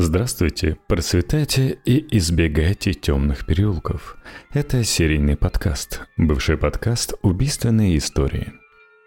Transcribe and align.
Здравствуйте, 0.00 0.76
процветайте 0.86 1.76
и 1.84 2.06
избегайте 2.16 2.92
темных 2.92 3.44
переулков. 3.44 4.16
Это 4.54 4.84
серийный 4.84 5.36
подкаст, 5.36 6.02
бывший 6.16 6.56
подкаст 6.56 7.14
«Убийственные 7.22 7.98
истории». 7.98 8.52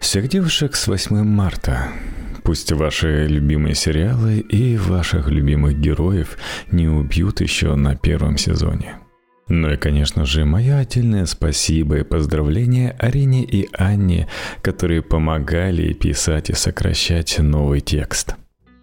Всех 0.01 0.27
девушек 0.27 0.75
с 0.75 0.89
8 0.89 1.23
марта. 1.23 1.87
Пусть 2.43 2.73
ваши 2.73 3.25
любимые 3.25 3.73
сериалы 3.73 4.39
и 4.39 4.75
ваших 4.75 5.29
любимых 5.29 5.79
героев 5.79 6.37
не 6.73 6.89
убьют 6.89 7.39
еще 7.39 7.75
на 7.75 7.95
первом 7.95 8.37
сезоне. 8.37 8.97
Ну 9.47 9.71
и, 9.71 9.77
конечно 9.77 10.25
же, 10.25 10.43
мое 10.43 10.75
отдельное 10.75 11.25
спасибо 11.25 11.99
и 11.99 12.03
поздравление 12.03 12.97
Арине 12.99 13.45
и 13.45 13.69
Анне, 13.71 14.27
которые 14.61 15.01
помогали 15.01 15.93
писать 15.93 16.49
и 16.49 16.53
сокращать 16.53 17.39
новый 17.39 17.79
текст– 17.79 18.35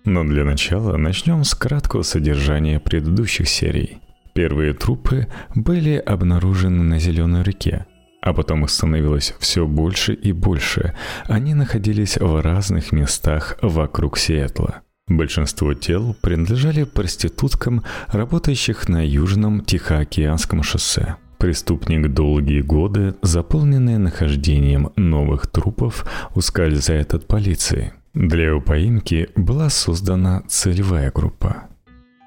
но 0.09 0.25
для 0.25 0.45
начала 0.45 0.97
начнем 0.97 1.45
с 1.45 1.55
краткого 1.55 2.03
содержания 2.03 2.81
предыдущих 2.81 3.49
серий. 3.49 3.99
Первые 4.33 4.73
трупы 4.73 5.29
были 5.55 5.97
обнаружены 5.97 6.83
на 6.83 6.99
Зеленой 6.99 7.43
реке, 7.43 7.87
а 8.23 8.33
потом 8.33 8.65
их 8.65 8.71
становилось 8.71 9.35
все 9.39 9.67
больше 9.67 10.15
и 10.15 10.33
больше. 10.33 10.95
Они 11.27 11.55
находились 11.55 12.17
в 12.17 12.41
разных 12.41 12.91
местах 12.91 13.59
вокруг 13.61 14.17
Сиэтла. 14.17 14.81
Большинство 15.09 15.75
тел 15.75 16.17
принадлежали 16.21 16.85
проституткам, 16.85 17.85
работающих 18.09 18.89
на 18.89 19.07
Южном 19.07 19.63
Тихоокеанском 19.65 20.63
шоссе. 20.63 21.17
Преступник 21.39 22.13
долгие 22.13 22.63
годы, 22.63 23.15
заполненный 23.23 23.99
нахождением 23.99 24.91
новых 24.97 25.47
трупов, 25.47 26.05
ускользает 26.35 27.15
от 27.15 27.27
полиции. 27.27 27.93
Для 28.15 28.47
его 28.47 28.61
поимки 28.61 29.29
была 29.37 29.71
создана 29.71 30.43
целевая 30.49 31.11
группа. 31.11 31.69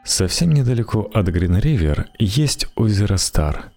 Совсем 0.03 0.51
недалеко 0.51 1.09
от 1.13 1.27
Грин-Ривер 1.27 2.07
есть 2.17 2.67
озеро 2.75 3.17
Стар. 3.17 3.71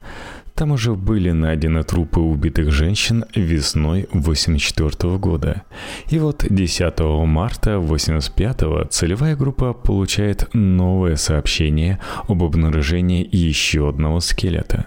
Там 0.55 0.71
уже 0.71 0.95
были 0.95 1.33
найдены 1.33 1.83
трупы 1.83 2.21
убитых 2.21 2.71
женщин 2.71 3.25
весной 3.35 4.09
84 4.13 5.19
года. 5.19 5.63
И 6.09 6.19
вот 6.19 6.45
10 6.49 7.01
марта 7.27 7.79
85 7.79 8.91
целевая 8.91 9.35
группа 9.35 9.73
получает 9.73 10.49
новое 10.55 11.17
сообщение 11.17 11.99
об 12.29 12.45
обнаружении 12.45 13.29
еще 13.31 13.89
одного 13.89 14.21
скелета. 14.21 14.87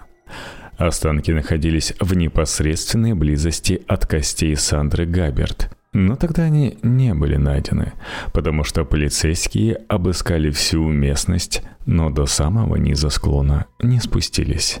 Останки 0.78 1.32
находились 1.32 1.92
в 2.00 2.14
непосредственной 2.14 3.12
близости 3.12 3.82
от 3.86 4.06
костей 4.06 4.56
Сандры 4.56 5.04
Габерт– 5.04 5.70
но 5.92 6.16
тогда 6.16 6.44
они 6.44 6.78
не 6.82 7.14
были 7.14 7.36
найдены, 7.36 7.92
потому 8.32 8.64
что 8.64 8.84
полицейские 8.84 9.74
обыскали 9.88 10.50
всю 10.50 10.86
местность, 10.88 11.62
но 11.86 12.10
до 12.10 12.26
самого 12.26 12.76
низа 12.76 13.08
склона 13.08 13.66
не 13.82 13.98
спустились. 14.00 14.80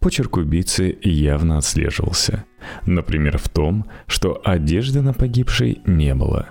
Почерк 0.00 0.36
убийцы 0.36 0.96
явно 1.02 1.58
отслеживался. 1.58 2.44
Например, 2.86 3.36
в 3.36 3.48
том, 3.48 3.86
что 4.06 4.40
одежды 4.44 5.02
на 5.02 5.12
погибшей 5.12 5.82
не 5.86 6.14
было. 6.14 6.50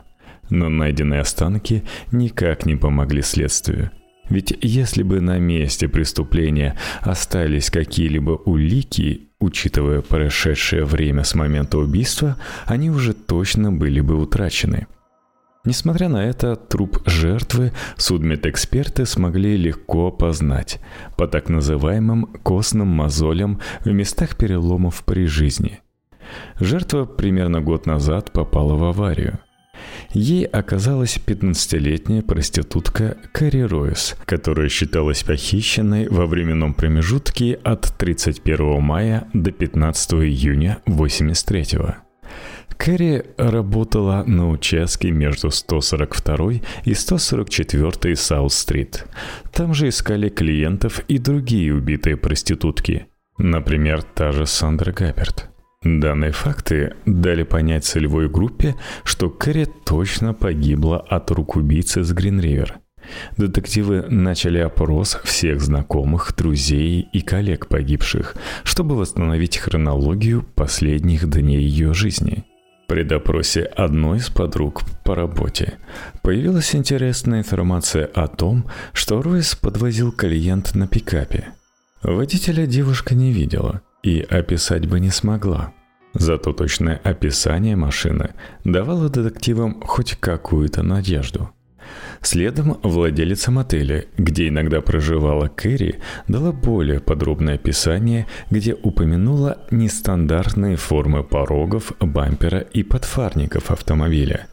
Но 0.50 0.70
найденные 0.70 1.22
останки 1.22 1.84
никак 2.12 2.66
не 2.66 2.76
помогли 2.76 3.22
следствию. 3.22 3.92
Ведь 4.30 4.54
если 4.62 5.04
бы 5.04 5.22
на 5.22 5.40
месте 5.40 5.88
преступления 5.88 6.78
остались 7.02 7.70
какие-либо 7.70 8.32
улики, 8.32 9.27
учитывая 9.40 10.02
прошедшее 10.02 10.86
время 10.86 11.24
с 11.24 11.36
момента 11.36 11.78
убийства, 11.78 12.38
они 12.66 12.90
уже 12.90 13.14
точно 13.14 13.72
были 13.72 14.02
бы 14.02 14.16
утрачены. 14.16 14.88
Несмотря 15.66 16.08
на 16.08 16.24
это, 16.24 16.56
труп 16.56 17.02
жертвы 17.06 17.74
судмедэксперты 17.98 19.06
смогли 19.06 19.58
легко 19.58 20.08
опознать 20.08 20.80
по 21.18 21.28
так 21.28 21.50
называемым 21.50 22.26
костным 22.42 22.88
мозолям 22.88 23.60
в 23.84 23.92
местах 23.92 24.38
переломов 24.38 25.04
при 25.04 25.26
жизни. 25.26 25.82
Жертва 26.60 27.06
примерно 27.06 27.62
год 27.62 27.86
назад 27.86 28.32
попала 28.32 28.76
в 28.76 28.84
аварию– 28.84 29.40
Ей 30.14 30.46
оказалась 30.46 31.20
15-летняя 31.24 32.22
проститутка 32.22 33.18
Кэрри 33.34 33.62
Ройс, 33.62 34.16
которая 34.26 34.70
считалась 34.70 35.24
похищенной 35.24 36.08
во 36.10 36.26
временном 36.26 36.74
промежутке 36.74 37.60
от 37.64 37.94
31 37.98 38.82
мая 38.82 39.28
до 39.34 39.52
15 39.52 40.14
июня 40.14 40.80
83 40.86 41.78
-го. 41.78 41.96
Кэрри 42.78 43.26
работала 43.38 44.24
на 44.26 44.50
участке 44.50 45.12
между 45.12 45.50
142 45.52 46.62
и 46.86 46.94
144 46.94 48.16
Саут-стрит. 48.16 49.06
Там 49.52 49.74
же 49.74 49.90
искали 49.90 50.30
клиентов 50.30 51.02
и 51.08 51.18
другие 51.18 51.74
убитые 51.74 52.18
проститутки. 52.18 53.08
Например, 53.38 54.04
та 54.04 54.32
же 54.32 54.46
Сандра 54.46 54.92
Габерт. 54.92 55.50
Данные 55.88 56.34
факты 56.34 56.96
дали 57.06 57.44
понять 57.44 57.86
целевой 57.86 58.28
группе, 58.28 58.76
что 59.06 59.30
Кэрри 59.30 59.68
точно 59.86 60.34
погибла 60.34 61.00
от 61.00 61.32
рук 61.32 61.56
убийцы 61.56 62.04
с 62.04 62.12
Гринривер. 62.12 62.80
Детективы 63.38 64.04
начали 64.10 64.58
опрос 64.58 65.18
всех 65.24 65.62
знакомых, 65.62 66.36
друзей 66.36 67.08
и 67.14 67.22
коллег 67.22 67.70
погибших, 67.70 68.36
чтобы 68.66 68.98
восстановить 68.98 69.58
хронологию 69.58 70.44
последних 70.44 71.30
дней 71.30 71.62
ее 71.62 71.94
жизни. 71.94 72.44
При 72.90 73.04
допросе 73.04 73.62
одной 73.62 74.18
из 74.18 74.30
подруг 74.30 74.82
по 75.06 75.16
работе 75.16 75.76
появилась 76.22 76.76
интересная 76.76 77.40
информация 77.40 78.06
о 78.14 78.28
том, 78.28 78.66
что 78.92 79.22
Ройс 79.22 79.56
подвозил 79.56 80.12
клиент 80.12 80.76
на 80.76 80.86
пикапе. 80.86 81.48
Водителя 82.04 82.66
девушка 82.66 83.16
не 83.16 83.32
видела– 83.32 83.82
и 84.08 84.22
описать 84.22 84.88
бы 84.88 85.00
не 85.00 85.10
смогла. 85.10 85.74
Зато 86.20 86.52
точное 86.52 87.00
описание 87.04 87.76
машины 87.76 88.32
давало 88.64 89.08
детективам 89.10 89.82
хоть 89.82 90.16
какую-то 90.16 90.82
надежду. 90.82 91.52
Следом 92.22 92.80
владелица 92.82 93.52
мотеля, 93.52 94.06
где 94.18 94.48
иногда 94.48 94.82
проживала 94.82 95.48
Кэрри, 95.48 96.00
дала 96.28 96.52
более 96.52 97.00
подробное 97.00 97.56
описание, 97.56 98.26
где 98.50 98.74
упомянула 98.74 99.60
нестандартные 99.70 100.76
формы 100.76 101.24
порогов, 101.24 101.94
бампера 102.00 102.60
и 102.60 102.82
подфарников 102.82 103.70
автомобиля. 103.70 104.48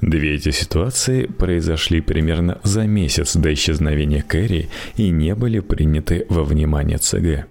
Две 0.00 0.34
эти 0.34 0.50
ситуации 0.50 1.26
произошли 1.26 2.00
примерно 2.00 2.58
за 2.62 2.86
месяц 2.86 3.36
до 3.36 3.52
исчезновения 3.52 4.22
Кэрри 4.22 4.70
и 4.96 5.10
не 5.10 5.34
были 5.34 5.60
приняты 5.60 6.24
во 6.30 6.44
внимание 6.44 6.96
ЦГ. 6.96 7.46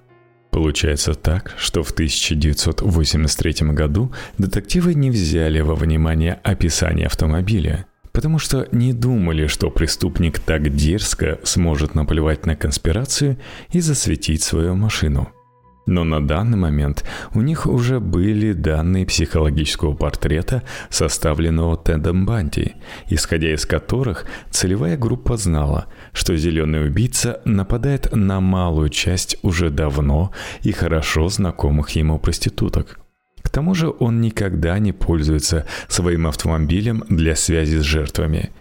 Получается 0.53 1.15
так, 1.15 1.55
что 1.57 1.81
в 1.81 1.89
1983 1.89 3.69
году 3.71 4.13
детективы 4.37 4.93
не 4.93 5.09
взяли 5.09 5.61
во 5.61 5.73
внимание 5.73 6.39
описание 6.43 7.07
автомобиля, 7.07 7.87
потому 8.11 8.37
что 8.37 8.67
не 8.71 8.93
думали, 8.93 9.47
что 9.47 9.71
преступник 9.71 10.37
так 10.37 10.75
дерзко 10.75 11.39
сможет 11.43 11.95
наплевать 11.95 12.45
на 12.45 12.55
конспирацию 12.55 13.39
и 13.71 13.79
засветить 13.79 14.43
свою 14.43 14.75
машину. 14.75 15.33
Но 15.85 16.03
на 16.03 16.25
данный 16.25 16.57
момент 16.57 17.03
у 17.33 17.41
них 17.41 17.65
уже 17.65 17.99
были 17.99 18.53
данные 18.53 19.05
психологического 19.05 19.93
портрета, 19.93 20.63
составленного 20.89 21.75
Тедом 21.77 22.25
Банди, 22.25 22.75
исходя 23.09 23.53
из 23.53 23.65
которых 23.65 24.25
целевая 24.49 24.97
группа 24.97 25.35
знала, 25.35 25.87
что 26.13 26.37
зеленый 26.37 26.87
убийца 26.87 27.41
нападает 27.43 28.13
на 28.13 28.39
малую 28.39 28.89
часть 28.89 29.37
уже 29.41 29.69
давно 29.69 30.31
и 30.61 30.71
хорошо 30.71 31.27
знакомых 31.27 31.89
ему 31.91 32.17
проституток. 32.17 32.99
К 33.41 33.49
тому 33.49 33.75
же 33.75 33.93
он 33.99 34.21
никогда 34.21 34.79
не 34.79 34.93
пользуется 34.93 35.67
своим 35.89 36.27
автомобилем 36.27 37.03
для 37.09 37.35
связи 37.35 37.75
с 37.75 37.83
жертвами. 37.83 38.51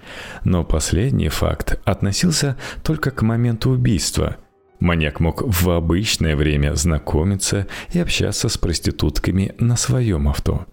Но 0.44 0.65
последний 0.65 1.28
факт 1.28 1.81
относился 1.85 2.56
только 2.82 3.12
к 3.12 3.23
моменту 3.23 3.70
убийства– 3.70 4.38
Маньяк 4.82 5.20
мог 5.20 5.43
в 5.46 5.70
обычное 5.70 6.34
время 6.34 6.75
знакомиться 6.75 7.69
и 7.93 8.00
общаться 8.00 8.49
с 8.49 8.58
проститутками 8.58 9.55
на 9.61 9.76
своем 9.76 10.29
авто. 10.29 10.67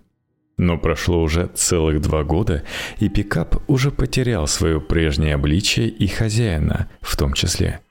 Но 0.57 0.79
прошло 0.79 1.21
уже 1.21 1.47
целых 1.53 2.01
два 2.01 2.23
года, 2.23 2.63
и 2.97 3.07
пикап 3.07 3.61
уже 3.67 3.91
потерял 3.91 4.47
свое 4.47 4.81
прежнее 4.81 5.35
обличие 5.35 5.89
и 5.89 6.07
хозяина 6.07 6.89
в 7.01 7.15
том 7.17 7.33
числе. 7.33 7.81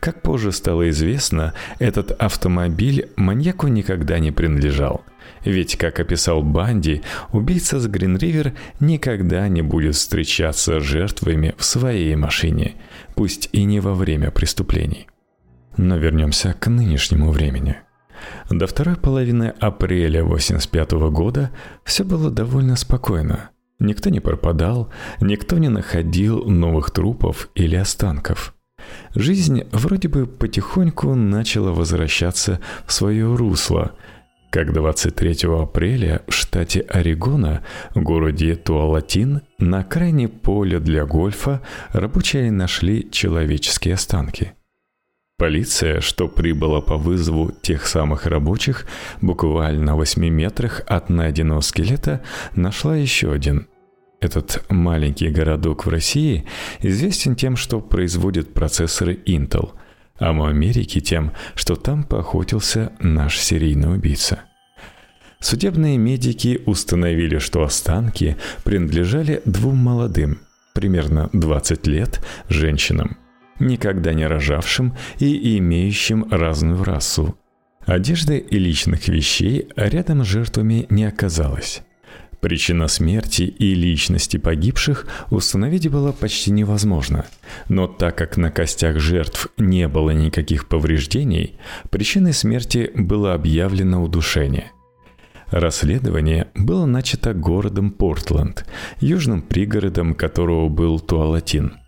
Как 0.00 0.22
позже 0.22 0.50
стало 0.50 0.90
известно, 0.90 1.54
этот 1.78 2.10
автомобиль 2.10 3.08
маньяку 3.14 3.68
никогда 3.68 4.18
не 4.18 4.32
принадлежал. 4.32 5.04
Ведь, 5.44 5.76
как 5.76 6.00
описал 6.00 6.42
Банди, 6.42 7.02
убийца 7.32 7.78
с 7.78 7.86
Гринривер 7.86 8.54
никогда 8.80 9.46
не 9.46 9.62
будет 9.62 9.94
встречаться 9.94 10.80
с 10.80 10.82
жертвами 10.82 11.54
в 11.56 11.64
своей 11.64 12.16
машине, 12.16 12.74
пусть 13.14 13.48
и 13.52 13.62
не 13.62 13.78
во 13.78 13.94
время 13.94 14.32
преступлений. 14.32 15.06
Но 15.76 15.96
вернемся 15.96 16.54
к 16.58 16.68
нынешнему 16.68 17.30
времени. 17.30 17.76
До 18.50 18.66
второй 18.66 18.96
половины 18.96 19.54
апреля 19.60 20.24
85 20.24 20.92
года 21.10 21.50
все 21.84 22.04
было 22.04 22.30
довольно 22.30 22.76
спокойно. 22.76 23.50
Никто 23.80 24.10
не 24.10 24.20
пропадал, 24.20 24.92
никто 25.20 25.58
не 25.58 25.68
находил 25.68 26.44
новых 26.44 26.90
трупов 26.90 27.48
или 27.54 27.76
останков. 27.76 28.54
жизнь 29.14 29.64
вроде 29.72 30.08
бы 30.08 30.26
потихоньку 30.26 31.14
начала 31.14 31.72
возвращаться 31.72 32.60
в 32.86 32.92
свое 32.92 33.34
русло, 33.34 33.92
как 34.50 34.72
23 34.72 35.48
апреля 35.60 36.22
в 36.28 36.32
штате 36.32 36.80
Орегона, 36.82 37.64
в 37.94 38.02
городе 38.02 38.54
Туалатин, 38.54 39.40
на 39.58 39.80
окраине 39.80 40.28
поля 40.28 40.78
для 40.78 41.04
гольфа 41.04 41.60
рабочие 41.92 42.52
нашли 42.52 43.10
человеческие 43.10 43.94
останки. 43.94 44.52
Полиция, 45.44 46.00
что 46.00 46.26
прибыла 46.26 46.80
по 46.80 46.96
вызову 46.96 47.52
тех 47.60 47.86
самых 47.86 48.24
рабочих, 48.24 48.86
буквально 49.20 49.94
в 49.94 49.98
8 49.98 50.26
метрах 50.30 50.80
от 50.86 51.10
найденного 51.10 51.60
скелета, 51.60 52.22
нашла 52.56 52.96
еще 52.96 53.30
один– 53.30 53.66
этот 54.20 54.64
маленький 54.70 55.28
городок 55.28 55.84
в 55.84 55.90
России 55.90 56.46
известен 56.80 57.36
тем, 57.36 57.56
что 57.56 57.82
производит 57.82 58.54
процессоры 58.54 59.20
Intel, 59.26 59.72
а 60.18 60.32
в 60.32 60.42
Америке 60.44 61.02
тем, 61.02 61.32
что 61.54 61.76
там 61.76 62.04
поохотился 62.04 62.92
наш 63.00 63.38
серийный 63.38 63.94
убийца. 63.94 64.44
Судебные 65.40 65.98
медики 65.98 66.62
установили, 66.64 67.36
что 67.36 67.64
останки 67.64 68.38
принадлежали 68.64 69.42
двум 69.44 69.76
молодым, 69.76 70.38
примерно 70.72 71.28
20 71.34 71.86
лет, 71.86 72.24
женщинам, 72.48 73.18
никогда 73.58 74.12
не 74.12 74.26
рожавшим 74.26 74.96
и 75.18 75.58
имеющим 75.58 76.26
разную 76.30 76.82
расу. 76.84 77.36
Одежды 77.86 78.38
и 78.38 78.58
личных 78.58 79.08
вещей 79.08 79.68
рядом 79.76 80.24
с 80.24 80.28
жертвами 80.28 80.86
не 80.88 81.04
оказалось. 81.04 81.82
Причина 82.40 82.88
смерти 82.88 83.42
и 83.42 83.74
личности 83.74 84.36
погибших 84.36 85.06
установить 85.30 85.88
было 85.88 86.12
почти 86.12 86.50
невозможно, 86.50 87.24
но 87.68 87.86
так 87.86 88.18
как 88.18 88.36
на 88.36 88.50
костях 88.50 88.98
жертв 88.98 89.48
не 89.56 89.88
было 89.88 90.10
никаких 90.10 90.68
повреждений, 90.68 91.58
причиной 91.90 92.34
смерти 92.34 92.90
было 92.94 93.32
объявлено 93.32 94.02
удушение. 94.02 94.72
Расследование 95.50 96.48
было 96.54 96.84
начато 96.84 97.32
городом 97.32 97.90
Портленд, 97.90 98.66
южным 99.00 99.40
пригородом 99.40 100.14
которого 100.14 100.68
был 100.68 101.00
Туалатин– 101.00 101.74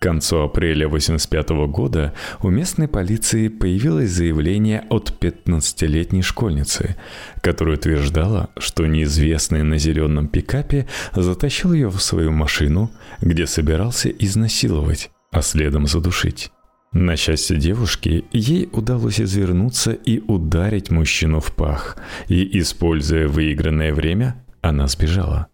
к 0.00 0.02
концу 0.02 0.38
апреля 0.38 0.86
1985 0.86 1.50
года 1.70 2.14
у 2.42 2.48
местной 2.48 2.88
полиции 2.88 3.48
появилось 3.48 4.10
заявление 4.10 4.86
от 4.88 5.12
15-летней 5.20 6.22
школьницы, 6.22 6.96
которая 7.42 7.76
утверждала, 7.76 8.48
что 8.56 8.86
неизвестный 8.86 9.62
на 9.62 9.76
зеленом 9.76 10.28
пикапе 10.28 10.88
затащил 11.14 11.74
ее 11.74 11.90
в 11.90 12.00
свою 12.00 12.32
машину, 12.32 12.90
где 13.20 13.46
собирался 13.46 14.08
изнасиловать, 14.08 15.10
а 15.32 15.42
следом 15.42 15.86
задушить. 15.86 16.50
На 16.92 17.14
счастье 17.16 17.58
девушки, 17.58 18.24
ей 18.32 18.70
удалось 18.72 19.20
извернуться 19.20 19.92
и 19.92 20.20
ударить 20.20 20.90
мужчину 20.90 21.40
в 21.40 21.54
пах, 21.54 21.98
и, 22.26 22.58
используя 22.58 23.28
выигранное 23.28 23.92
время, 23.92 24.42
она 24.62 24.86
сбежала. 24.86 25.49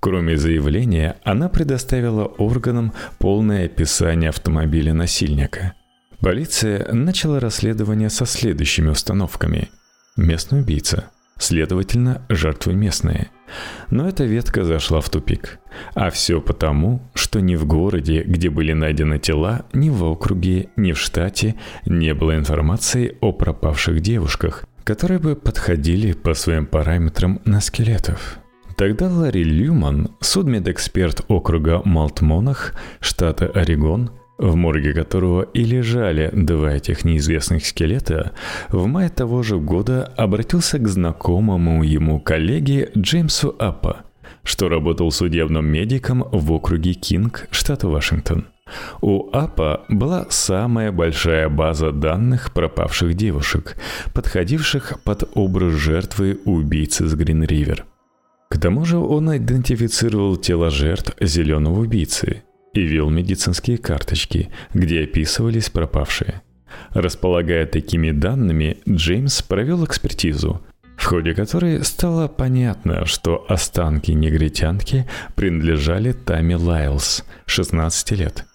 Кроме 0.00 0.36
заявления, 0.36 1.16
она 1.24 1.48
предоставила 1.48 2.24
органам 2.24 2.92
полное 3.18 3.66
описание 3.66 4.30
автомобиля 4.30 4.94
насильника. 4.94 5.74
Полиция 6.20 6.92
начала 6.92 7.40
расследование 7.40 8.10
со 8.10 8.26
следующими 8.26 8.88
установками. 8.88 9.68
Местный 10.16 10.60
убийца, 10.60 11.10
следовательно, 11.38 12.22
жертвы 12.28 12.74
местные. 12.74 13.30
Но 13.90 14.08
эта 14.08 14.24
ветка 14.24 14.64
зашла 14.64 15.00
в 15.00 15.10
тупик. 15.10 15.58
А 15.94 16.10
все 16.10 16.40
потому, 16.40 17.02
что 17.14 17.40
ни 17.40 17.54
в 17.54 17.66
городе, 17.66 18.22
где 18.22 18.50
были 18.50 18.72
найдены 18.72 19.18
тела, 19.18 19.66
ни 19.72 19.90
в 19.90 20.04
округе, 20.04 20.70
ни 20.76 20.92
в 20.92 20.98
штате 20.98 21.54
не 21.84 22.14
было 22.14 22.36
информации 22.36 23.16
о 23.20 23.32
пропавших 23.32 24.00
девушках, 24.00 24.64
которые 24.84 25.18
бы 25.18 25.36
подходили 25.36 26.12
по 26.12 26.34
своим 26.34 26.66
параметрам 26.66 27.40
на 27.44 27.60
скелетов. 27.60 28.38
Тогда 28.76 29.08
Ларри 29.08 29.42
Люман, 29.42 30.08
судмедэксперт 30.20 31.24
округа 31.28 31.80
Малтмонах, 31.86 32.74
штата 33.00 33.46
Орегон, 33.46 34.10
в 34.36 34.54
морге 34.54 34.92
которого 34.92 35.42
и 35.42 35.64
лежали 35.64 36.30
два 36.34 36.72
этих 36.72 37.02
неизвестных 37.06 37.64
скелета, 37.64 38.32
в 38.68 38.86
мае 38.86 39.08
того 39.08 39.42
же 39.42 39.58
года 39.58 40.12
обратился 40.18 40.78
к 40.78 40.86
знакомому 40.88 41.84
ему 41.84 42.20
коллеге 42.20 42.90
Джеймсу 42.94 43.56
Аппа, 43.58 44.04
что 44.42 44.68
работал 44.68 45.10
судебным 45.10 45.66
медиком 45.66 46.26
в 46.30 46.52
округе 46.52 46.92
Кинг, 46.92 47.48
штата 47.50 47.88
Вашингтон. 47.88 48.44
У 49.00 49.30
АПА 49.32 49.84
была 49.88 50.26
самая 50.28 50.92
большая 50.92 51.48
база 51.48 51.92
данных 51.92 52.52
пропавших 52.52 53.14
девушек, 53.14 53.76
подходивших 54.12 55.00
под 55.02 55.30
образ 55.34 55.72
жертвы 55.72 56.40
убийцы 56.44 57.06
с 57.06 57.14
Грин-Ривер– 57.14 57.86
к 58.48 58.58
тому 58.58 58.84
же 58.84 58.98
он 58.98 59.36
идентифицировал 59.36 60.36
тело 60.36 60.70
жертв 60.70 61.14
зеленого 61.20 61.80
убийцы 61.80 62.42
и 62.72 62.80
вел 62.80 63.10
медицинские 63.10 63.78
карточки, 63.78 64.50
где 64.72 65.02
описывались 65.02 65.70
пропавшие. 65.70 66.42
Располагая 66.90 67.66
такими 67.66 68.10
данными, 68.10 68.78
Джеймс 68.88 69.42
провел 69.42 69.84
экспертизу, 69.84 70.62
в 70.96 71.04
ходе 71.04 71.34
которой 71.34 71.84
стало 71.84 72.28
понятно, 72.28 73.04
что 73.04 73.44
останки 73.48 74.12
негритянки 74.12 75.08
принадлежали 75.34 76.12
Тами 76.12 76.54
Лайлс, 76.54 77.24
16 77.46 78.12
лет. 78.12 78.46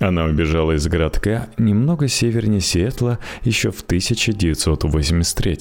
Она 0.00 0.24
убежала 0.24 0.72
из 0.72 0.88
городка 0.88 1.48
немного 1.58 2.08
севернее 2.08 2.62
Сиэтла 2.62 3.18
еще 3.42 3.70
в 3.70 3.82
1983 3.82 5.58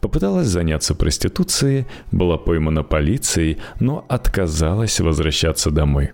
Попыталась 0.00 0.46
заняться 0.46 0.94
проституцией, 0.94 1.86
была 2.10 2.38
поймана 2.38 2.82
полицией, 2.82 3.58
но 3.78 4.06
отказалась 4.08 4.98
возвращаться 4.98 5.70
домой. 5.70 6.12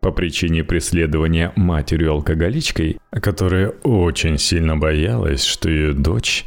По 0.00 0.10
причине 0.10 0.64
преследования 0.64 1.52
матерью-алкоголичкой, 1.54 2.98
которая 3.12 3.68
очень 3.84 4.36
сильно 4.36 4.76
боялась, 4.76 5.44
что 5.44 5.70
ее 5.70 5.92
дочь 5.92 6.44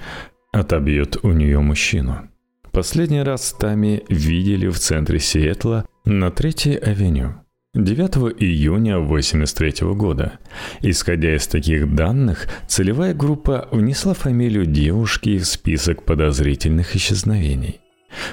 отобьет 0.51 1.23
у 1.23 1.31
нее 1.31 1.59
мужчину. 1.59 2.27
Последний 2.71 3.21
раз 3.21 3.55
Тами 3.57 4.03
видели 4.09 4.67
в 4.67 4.77
центре 4.77 5.19
Сиэтла 5.19 5.85
на 6.03 6.31
Третьей 6.31 6.75
авеню. 6.75 7.42
9 7.75 8.39
июня 8.39 8.97
1983 8.97 9.87
года. 9.95 10.33
Исходя 10.81 11.35
из 11.35 11.47
таких 11.47 11.95
данных, 11.95 12.47
целевая 12.67 13.15
группа 13.15 13.67
внесла 13.71 14.13
фамилию 14.13 14.67
девушки 14.67 15.39
в 15.39 15.45
список 15.47 16.05
подозрительных 16.05 16.95
исчезновений. 16.95 17.81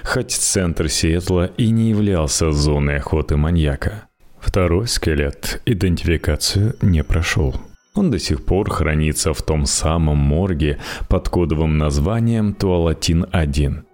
Хоть 0.05 0.33
центр 0.33 0.91
Сиэтла 0.91 1.47
и 1.57 1.71
не 1.71 1.89
являлся 1.89 2.53
зоной 2.53 2.99
охоты 2.99 3.39
маньяка. 3.39 4.09
Второй 4.41 4.87
скелет 4.87 5.63
идентификацию 5.65 6.77
не 6.83 7.03
прошел. 7.03 7.55
Он 7.95 8.11
до 8.11 8.19
сих 8.19 8.45
пор 8.45 8.69
хранится 8.69 9.33
в 9.33 9.41
том 9.41 9.65
самом 9.65 10.19
морге 10.19 10.81
под 11.09 11.31
кодовым 11.31 11.79
названием 11.79 12.53
Туалатин-1– 12.53 13.85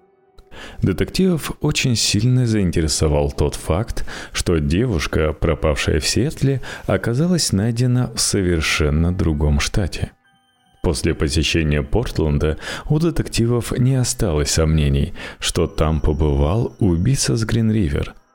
Детективов 0.83 1.53
очень 1.61 1.97
сильно 1.97 2.47
заинтересовал 2.47 3.33
тот 3.33 3.55
факт, 3.55 4.05
что 4.33 4.59
девушка, 4.59 5.33
пропавшая 5.33 6.01
в 6.01 6.07
Сиэтле, 6.07 6.63
оказалась 6.87 7.53
найдена 7.53 8.13
в 8.15 8.21
совершенно 8.21 9.13
другом 9.13 9.61
штате. 9.61 10.13
После 10.83 11.15
посещения 11.15 11.83
Портленда 11.83 12.59
у 12.89 12.99
детективов 12.99 13.77
не 13.77 13.97
осталось 13.97 14.51
сомнений, 14.51 15.15
что 15.41 15.67
там 15.67 16.01
побывал 16.01 16.77
убийца 16.79 17.37
с 17.37 17.45
Грин-Ривер– 17.45 18.15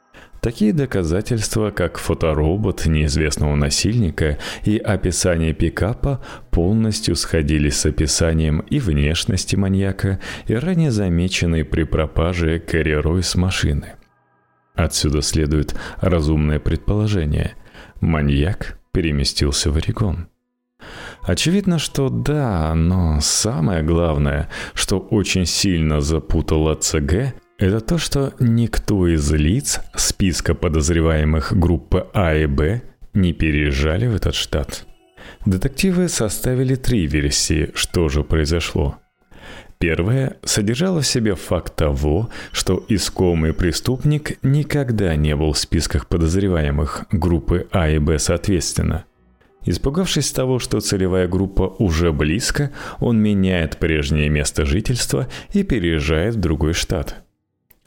Такие 0.41 0.73
доказательства, 0.73 1.69
как 1.69 1.99
фоторобот 1.99 2.87
неизвестного 2.87 3.55
насильника 3.55 4.39
и 4.65 4.79
описание 4.79 5.53
пикапа, 5.53 6.19
полностью 6.49 7.15
сходились 7.15 7.77
с 7.77 7.85
описанием 7.85 8.61
и 8.61 8.79
внешности 8.79 9.55
маньяка, 9.55 10.19
и 10.47 10.55
ранее 10.55 10.89
замеченной 10.89 11.63
при 11.63 11.83
пропаже 11.83 12.57
Кэрри 12.57 12.93
Ройс 12.93 13.35
машины. 13.35 13.93
Отсюда 14.73 15.21
следует 15.21 15.75
разумное 15.97 16.59
предположение. 16.59 17.53
Маньяк 17.99 18.79
переместился 18.93 19.69
в 19.69 19.77
Орегон. 19.77 20.27
Очевидно, 21.21 21.77
что 21.77 22.09
да, 22.09 22.73
но 22.73 23.19
самое 23.21 23.83
главное, 23.83 24.49
что 24.73 24.97
очень 24.97 25.45
сильно 25.45 26.01
запутало 26.01 26.73
ЦГ, 26.73 27.35
это 27.61 27.79
то, 27.79 27.97
что 27.99 28.33
никто 28.39 29.07
из 29.07 29.31
лиц 29.31 29.81
списка 29.95 30.55
подозреваемых 30.55 31.53
группы 31.55 32.07
А 32.13 32.33
и 32.33 32.47
Б 32.47 32.81
не 33.13 33.33
переезжали 33.33 34.07
в 34.07 34.15
этот 34.15 34.33
штат. 34.33 34.85
Детективы 35.45 36.09
составили 36.09 36.73
три 36.73 37.05
версии, 37.05 37.69
что 37.75 38.09
же 38.09 38.23
произошло. 38.23 38.97
Первая 39.77 40.37
содержала 40.43 41.01
в 41.01 41.07
себе 41.07 41.35
факт 41.35 41.75
того, 41.75 42.29
что 42.51 42.83
искомый 42.87 43.53
преступник 43.53 44.43
никогда 44.43 45.15
не 45.15 45.35
был 45.35 45.53
в 45.53 45.57
списках 45.59 46.07
подозреваемых 46.07 47.05
группы 47.11 47.67
А 47.71 47.89
и 47.89 47.99
Б 47.99 48.17
соответственно. 48.17 49.05
Испугавшись 49.65 50.31
того, 50.31 50.57
что 50.57 50.79
целевая 50.79 51.27
группа 51.27 51.75
уже 51.77 52.11
близко, 52.11 52.71
он 52.99 53.19
меняет 53.19 53.77
прежнее 53.77 54.29
место 54.29 54.65
жительства 54.65 55.27
и 55.53 55.61
переезжает 55.61 56.35
в 56.35 56.39
другой 56.39 56.73
штат. 56.73 57.23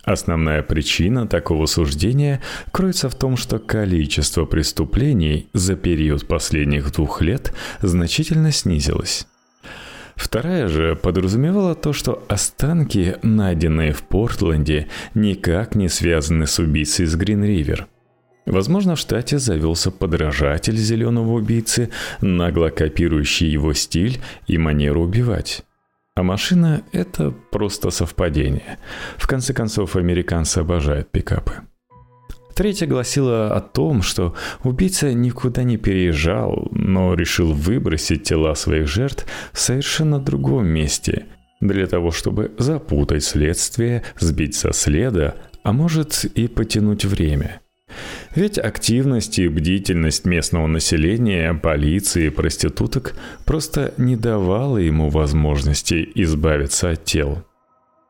Основная 0.05 0.63
причина 0.63 1.27
такого 1.27 1.67
суждения 1.67 2.43
кроется 2.73 3.09
в 3.09 3.15
том, 3.15 3.37
что 3.37 3.59
количество 3.59 4.45
преступлений 4.45 5.49
за 5.55 5.77
период 5.77 6.27
последних 6.27 6.93
двух 6.93 7.23
лет 7.23 7.55
значительно 7.81 8.53
снизилось. 8.53 9.27
Вторая 10.15 10.69
же 10.69 10.95
подразумевала 10.95 11.75
то, 11.75 11.93
что 11.93 12.25
останки, 12.29 13.17
найденные 13.23 13.93
в 13.93 14.03
Портленде, 14.03 14.89
никак 15.15 15.75
не 15.75 15.89
связаны 15.89 16.47
с 16.47 16.59
убийцей 16.59 17.07
из 17.07 17.17
Грин-Ривер– 17.17 17.87
Возможно, 18.47 18.95
в 18.95 18.99
штате 18.99 19.39
завелся 19.39 19.91
подражатель 19.91 20.77
зеленого 20.77 21.33
убийцы, 21.33 21.91
нагло 22.21 22.69
копирующий 22.69 23.49
его 23.49 23.73
стиль 23.73 24.21
и 24.47 24.59
манеру 24.59 25.03
убивать. 25.03 25.65
А 26.17 26.23
машина– 26.23 26.85
это 26.93 27.33
просто 27.51 27.91
совпадение. 27.91 28.79
В 29.17 29.27
конце 29.27 29.53
концов, 29.53 29.97
американцы 29.97 30.59
обожают 30.59 31.11
пикапы. 31.11 31.55
Третья 32.55 32.87
гласила 32.87 33.53
о 33.53 33.61
том, 33.61 34.01
что 34.03 34.37
убийца 34.63 35.13
никуда 35.13 35.65
не 35.65 35.77
переезжал, 35.77 36.69
но 36.71 37.15
решил 37.15 37.53
выбросить 37.53 38.23
тела 38.23 38.55
своих 38.55 38.87
жертв 38.87 39.27
в 39.53 39.59
совершенно 39.59 40.21
другом 40.21 40.69
месте, 40.69 41.27
для 41.61 41.89
того, 41.89 42.13
чтобы 42.13 42.53
запутать 42.59 43.25
следствие, 43.25 44.05
сбить 44.21 44.55
со 44.55 44.73
следа, 44.73 45.35
а 45.65 45.73
может 45.73 46.25
и 46.25 46.47
потянуть 46.47 47.05
время– 47.05 47.61
ведь 48.35 48.59
активность 48.59 49.39
и 49.39 49.49
бдительность 49.49 50.25
местного 50.25 50.67
населения, 50.67 51.55
полиции 51.55 52.27
и 52.27 52.31
проституток 52.31 53.15
просто 53.45 53.95
не 53.97 54.17
давала 54.17 54.79
ему 54.79 55.09
возможности 55.09 56.09
избавиться 56.15 56.91
от 56.91 57.05
тел. 57.05 57.45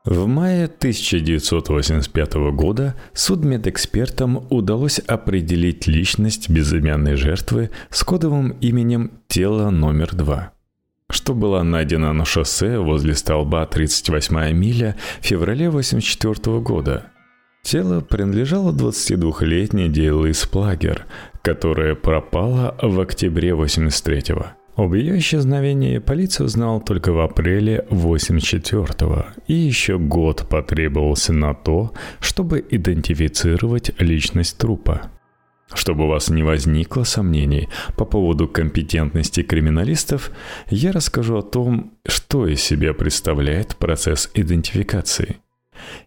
В 0.03 0.27
мае 0.27 0.65
1985 0.65 2.33
года 2.53 2.95
судмедэкспертам 3.13 4.45
удалось 4.51 4.99
определить 4.99 5.87
личность 5.87 6.47
безымянной 6.47 7.15
жертвы 7.15 7.71
с 7.89 8.03
кодовым 8.03 8.51
именем 8.61 9.11
«Тело 9.27 9.71
номер 9.71 10.13
два», 10.15 10.51
что 11.09 11.33
было 11.33 11.63
найдено 11.63 12.13
на 12.13 12.23
шоссе 12.23 12.77
возле 12.77 13.15
столба 13.15 13.67
38-я 13.71 14.53
миля 14.53 14.95
в 15.21 15.25
феврале 15.25 15.69
1984 15.69 16.59
года– 16.59 17.11
Тело 17.65 18.01
принадлежало 18.01 18.71
22-летней 18.71 19.89
Дейлис 19.89 20.45
Плагер, 20.45 21.07
которая 21.41 21.95
пропала 21.95 22.77
в 22.79 22.99
октябре 22.99 23.53
83-го. 23.53 24.45
Об 24.75 24.93
ее 24.93 25.17
исчезновении 25.17 25.97
полиция 25.97 26.45
узнала 26.45 26.79
только 26.79 27.11
в 27.11 27.19
апреле 27.19 27.87
84-го, 27.89 29.25
и 29.47 29.53
еще 29.53 29.97
год 29.97 30.47
потребовался 30.47 31.33
на 31.33 31.55
то, 31.55 31.91
чтобы 32.19 32.63
идентифицировать 32.69 33.99
личность 33.99 34.59
трупа. 34.59 35.09
Чтобы 35.73 36.03
у 36.03 36.09
вас 36.09 36.29
не 36.29 36.43
возникло 36.43 37.01
сомнений 37.01 37.67
по 37.97 38.05
поводу 38.05 38.47
компетентности 38.47 39.41
криминалистов, 39.41 40.29
я 40.69 40.91
расскажу 40.91 41.39
о 41.39 41.41
том, 41.41 41.93
что 42.07 42.45
из 42.45 42.61
себя 42.61 42.93
представляет 42.93 43.75
процесс 43.77 44.29
идентификации– 44.35 45.37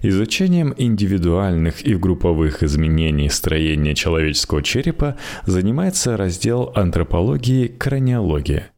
Изучением 0.00 0.74
индивидуальных 0.76 1.84
и 1.84 1.94
групповых 1.94 2.62
изменений 2.62 3.28
строения 3.28 3.94
человеческого 3.94 4.62
черепа 4.62 5.16
занимается 5.46 6.16
раздел 6.16 6.72
антропологии 6.74 7.68
краниология. 7.68 8.70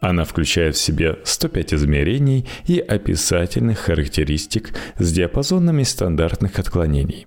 Она 0.00 0.24
включает 0.24 0.76
в 0.76 0.80
себя 0.80 1.16
105 1.24 1.74
измерений 1.74 2.46
и 2.66 2.78
описательных 2.78 3.78
характеристик 3.80 4.72
с 4.98 5.12
диапазонами 5.12 5.82
стандартных 5.82 6.58
отклонений. 6.58 7.26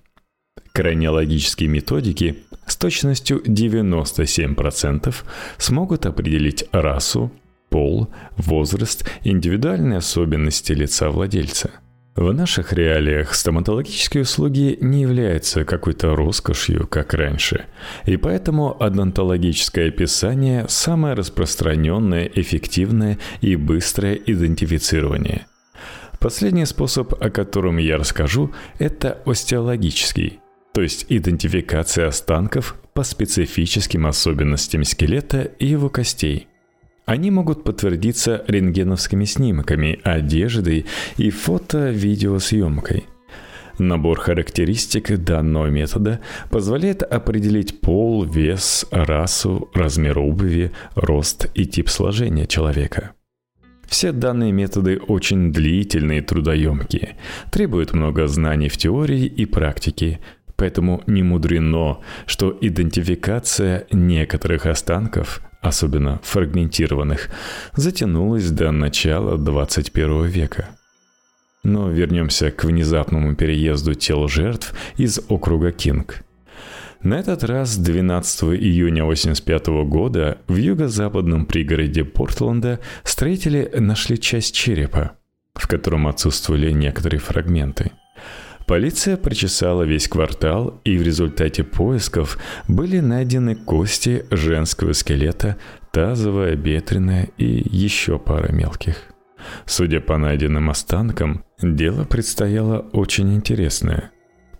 Краниологические 0.72 1.68
методики 1.68 2.38
с 2.66 2.76
точностью 2.76 3.40
97% 3.42 5.14
смогут 5.56 6.06
определить 6.06 6.64
расу, 6.72 7.30
пол, 7.68 8.08
возраст, 8.36 9.08
индивидуальные 9.22 9.98
особенности 9.98 10.72
лица 10.72 11.10
владельца– 11.10 11.70
в 12.16 12.32
наших 12.32 12.72
реалиях 12.72 13.34
стоматологические 13.34 14.22
услуги 14.22 14.78
не 14.80 15.02
являются 15.02 15.64
какой-то 15.64 16.14
роскошью, 16.14 16.86
как 16.86 17.12
раньше, 17.12 17.66
и 18.06 18.16
поэтому 18.16 18.80
одонтологическое 18.80 19.88
описание– 19.88 20.66
самое 20.68 21.14
распространенное, 21.14 22.30
эффективное 22.32 23.18
и 23.40 23.56
быстрое 23.56 24.14
идентифицирование. 24.14 25.46
Последний 26.20 26.66
способ, 26.66 27.20
о 27.20 27.30
котором 27.30 27.78
я 27.78 27.98
расскажу, 27.98 28.52
это 28.78 29.18
остеологический, 29.26 30.38
то 30.72 30.82
есть 30.82 31.06
идентификация 31.08 32.06
останков 32.06 32.76
по 32.94 33.02
специфическим 33.02 34.06
особенностям 34.06 34.84
скелета 34.84 35.42
и 35.42 35.66
его 35.66 35.88
костей– 35.88 36.46
они 37.06 37.30
могут 37.30 37.64
подтвердиться 37.64 38.44
рентгеновскими 38.48 39.24
снимками, 39.24 40.00
одеждой 40.04 40.86
и 41.16 41.30
фото-видеосъемкой. 41.30 43.04
Набор 43.78 44.20
характеристик 44.20 45.18
данного 45.18 45.66
метода 45.66 46.20
позволяет 46.50 47.02
определить 47.02 47.80
пол, 47.80 48.24
вес, 48.24 48.86
расу, 48.90 49.68
размер 49.74 50.18
обуви, 50.18 50.70
рост 50.94 51.50
и 51.54 51.66
тип 51.66 51.88
сложения 51.88 52.46
человека. 52.46 53.12
Все 53.86 54.12
данные 54.12 54.52
методы 54.52 54.98
очень 54.98 55.52
длительные 55.52 56.20
и 56.20 56.22
трудоемкие, 56.22 57.16
требуют 57.50 57.92
много 57.92 58.26
знаний 58.28 58.68
в 58.68 58.76
теории 58.76 59.26
и 59.26 59.44
практике, 59.44 60.20
поэтому 60.56 61.02
не 61.06 61.22
мудрено, 61.22 61.98
что 62.26 62.56
идентификация 62.60 63.86
некоторых 63.90 64.66
останков 64.66 65.40
особенно 65.64 66.20
фрагментированных, 66.22 67.30
затянулась 67.74 68.50
до 68.50 68.70
начала 68.70 69.38
21 69.38 70.26
века. 70.26 70.68
Но 71.62 71.88
вернемся 71.88 72.50
к 72.50 72.64
внезапному 72.64 73.34
переезду 73.34 73.94
тел 73.94 74.28
жертв 74.28 74.74
из 74.96 75.20
округа 75.28 75.72
Кинг. 75.72 76.22
На 77.02 77.14
этот 77.14 77.44
раз 77.44 77.76
12 77.76 78.44
июня 78.44 79.02
1985 79.02 79.66
года 79.88 80.38
в 80.48 80.56
юго-западном 80.56 81.46
пригороде 81.46 82.04
Портленда 82.04 82.80
строители 83.02 83.70
нашли 83.74 84.18
часть 84.18 84.54
черепа, 84.54 85.12
в 85.54 85.66
котором 85.66 86.06
отсутствовали 86.06 86.70
некоторые 86.70 87.20
фрагменты– 87.20 87.92
Полиция 88.66 89.18
прочесала 89.18 89.82
весь 89.82 90.08
квартал, 90.08 90.80
и 90.84 90.96
в 90.96 91.02
результате 91.02 91.64
поисков 91.64 92.38
были 92.66 93.00
найдены 93.00 93.56
кости 93.56 94.24
женского 94.30 94.94
скелета, 94.94 95.58
тазовая, 95.92 96.56
бедренная 96.56 97.28
и 97.36 97.44
еще 97.44 98.18
пара 98.18 98.50
мелких. 98.52 98.96
Судя 99.66 100.00
по 100.00 100.16
найденным 100.16 100.70
останкам, 100.70 101.44
дело 101.60 102.04
предстояло 102.04 102.80
очень 102.92 103.34
интересное. 103.34 104.12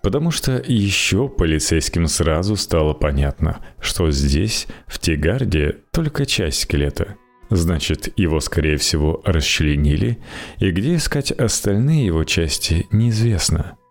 Потому 0.02 0.30
что 0.30 0.62
еще 0.66 1.30
полицейским 1.30 2.06
сразу 2.06 2.56
стало 2.56 2.92
понятно, 2.92 3.60
что 3.80 4.10
здесь, 4.10 4.66
в 4.86 4.98
Тигарде, 4.98 5.76
только 5.92 6.26
часть 6.26 6.60
скелета. 6.60 7.16
Значит, 7.48 8.12
его, 8.18 8.40
скорее 8.40 8.76
всего, 8.76 9.22
расчленили, 9.24 10.18
и 10.58 10.70
где 10.72 10.96
искать 10.96 11.32
остальные 11.32 12.04
его 12.04 12.24
части, 12.24 12.86
неизвестно– 12.90 13.78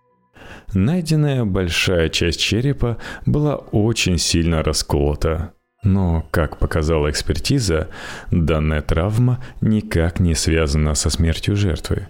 Найденная 0.73 1.45
большая 1.45 2.09
часть 2.09 2.39
черепа 2.39 2.97
была 3.25 3.55
очень 3.55 4.17
сильно 4.17 4.63
расколота. 4.63 5.53
Но, 5.83 6.25
как 6.31 6.57
показала 6.57 7.09
экспертиза, 7.09 7.89
данная 8.31 8.81
травма 8.81 9.43
никак 9.61 10.19
не 10.19 10.33
связана 10.33 10.95
со 10.95 11.09
смертью 11.09 11.55
жертвы. 11.55 12.07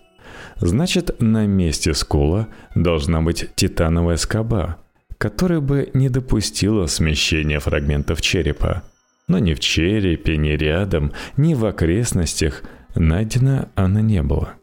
Значит, 0.58 1.20
на 1.20 1.46
месте 1.46 1.93
скола 1.93 2.48
должна 2.75 3.22
быть 3.22 3.50
титановая 3.55 4.17
скоба, 4.17 4.77
которая 5.17 5.60
бы 5.60 5.89
не 5.93 6.10
допустила 6.10 6.86
смещения 6.86 7.60
фрагментов 7.60 8.22
черепа. 8.22 8.84
Но 9.27 9.39
ни 9.39 9.53
в 9.55 9.60
черепе, 9.60 10.38
ни 10.38 10.50
рядом, 10.50 11.12
ни 11.38 11.53
в 11.53 11.65
окрестностях 11.65 12.62
найдена 12.96 13.70
она 13.75 14.01
не 14.01 14.22
была. 14.22 14.53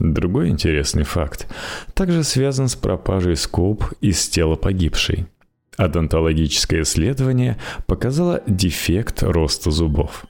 Другой 0.00 0.48
интересный 0.48 1.04
факт 1.04 1.46
также 1.94 2.24
связан 2.24 2.68
с 2.68 2.74
пропажей 2.74 3.36
скоб 3.36 3.84
из 4.00 4.28
тела 4.28 4.56
погибшей. 4.56 5.26
Одонтологическое 5.76 6.82
исследование 6.82 7.58
показало 7.86 8.42
дефект 8.46 9.22
роста 9.22 9.70
зубов. 9.70 10.24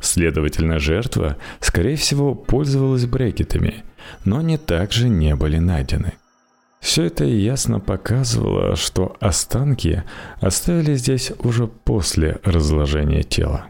Следовательно, 0.00 0.78
жертва, 0.78 1.38
скорее 1.60 1.96
всего, 1.96 2.34
пользовалась 2.34 3.06
брекетами, 3.06 3.84
но 4.26 4.38
они 4.38 4.58
также 4.58 5.08
не 5.08 5.34
были 5.34 5.56
найдены. 5.58 6.12
Все 6.80 7.04
это 7.04 7.24
ясно 7.24 7.80
показывало, 7.80 8.76
что 8.76 9.16
останки 9.18 10.04
оставили 10.40 10.94
здесь 10.94 11.32
уже 11.38 11.66
после 11.66 12.38
разложения 12.44 13.22
тела. 13.22 13.66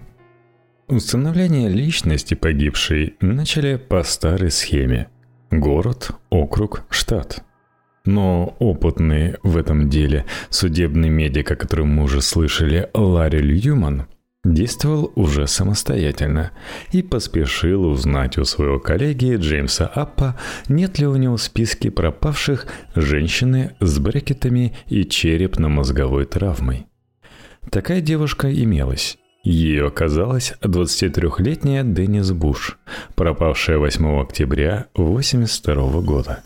Установление 0.88 1.68
личности 1.68 2.34
погибшей 2.34 3.14
начали 3.20 3.76
по 3.76 4.02
старой 4.02 4.50
схеме. 4.50 5.08
Город, 5.56 6.10
округ, 6.28 6.84
штат. 6.90 7.42
Но 8.04 8.54
опытный 8.58 9.36
в 9.42 9.56
этом 9.56 9.88
деле 9.88 10.26
судебный 10.50 11.08
медик, 11.08 11.50
о 11.50 11.56
котором 11.56 11.88
мы 11.88 12.02
уже 12.02 12.20
слышали, 12.20 12.90
Ларри 12.92 13.38
Льюман, 13.38 14.04
действовал 14.44 15.12
уже 15.14 15.46
самостоятельно 15.46 16.50
и 16.92 17.00
поспешил 17.00 17.86
узнать 17.86 18.36
у 18.36 18.44
своего 18.44 18.78
коллеги 18.78 19.36
Джеймса 19.36 19.86
Аппа, 19.86 20.38
нет 20.68 20.98
ли 20.98 21.06
у 21.06 21.16
него 21.16 21.38
в 21.38 21.42
списке 21.42 21.90
пропавших 21.90 22.66
женщины 22.94 23.76
с 23.80 23.98
брекетами 23.98 24.76
и 24.88 25.04
черепно-мозговой 25.04 26.26
травмой. 26.26 26.86
Такая 27.70 28.02
девушка 28.02 28.52
имелась. 28.52 29.16
Ее 29.46 29.86
оказалась 29.86 30.54
23-летняя 30.60 31.84
Деннис 31.84 32.32
Буш, 32.32 32.80
пропавшая 33.14 33.78
8 33.78 34.20
октября 34.20 34.88
1982 34.94 36.00
года. 36.00 36.42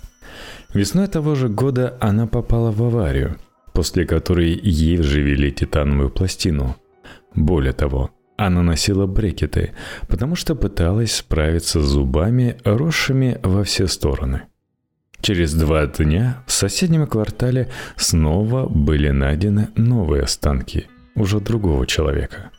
Весной 0.74 1.06
того 1.06 1.34
же 1.34 1.48
года 1.48 1.96
она 1.98 2.26
попала 2.26 2.70
в 2.70 2.82
аварию, 2.82 3.38
после 3.72 4.04
которой 4.04 4.50
ей 4.52 4.98
вживили 4.98 5.48
титановую 5.48 6.10
пластину. 6.10 6.76
Более 7.34 7.72
того, 7.72 8.10
она 8.36 8.62
носила 8.62 9.06
брекеты, 9.06 9.72
потому 10.06 10.36
что 10.36 10.54
пыталась 10.54 11.14
справиться 11.14 11.80
с 11.80 11.86
зубами, 11.86 12.58
росшими 12.64 13.40
во 13.42 13.64
все 13.64 13.86
стороны. 13.86 14.42
Через 15.22 15.54
два 15.54 15.86
дня 15.86 16.44
в 16.46 16.52
соседнем 16.52 17.06
квартале 17.06 17.70
снова 17.96 18.68
были 18.68 19.08
найдены 19.08 19.68
новые 19.74 20.24
останки 20.24 20.86
уже 21.14 21.40
другого 21.40 21.86
человека. 21.86 22.50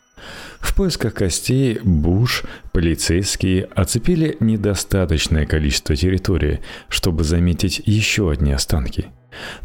В 0.62 0.76
поисках 0.76 1.16
костей 1.16 1.80
Буш 1.84 2.44
полицейские 2.72 3.66
оцепили 3.66 4.38
недостаточное 4.40 5.46
количество 5.46 5.96
территории, 5.96 6.62
чтобы 6.88 7.24
заметить 7.24 7.82
еще 7.86 8.32
одни 8.32 8.54
останки. 8.54 9.08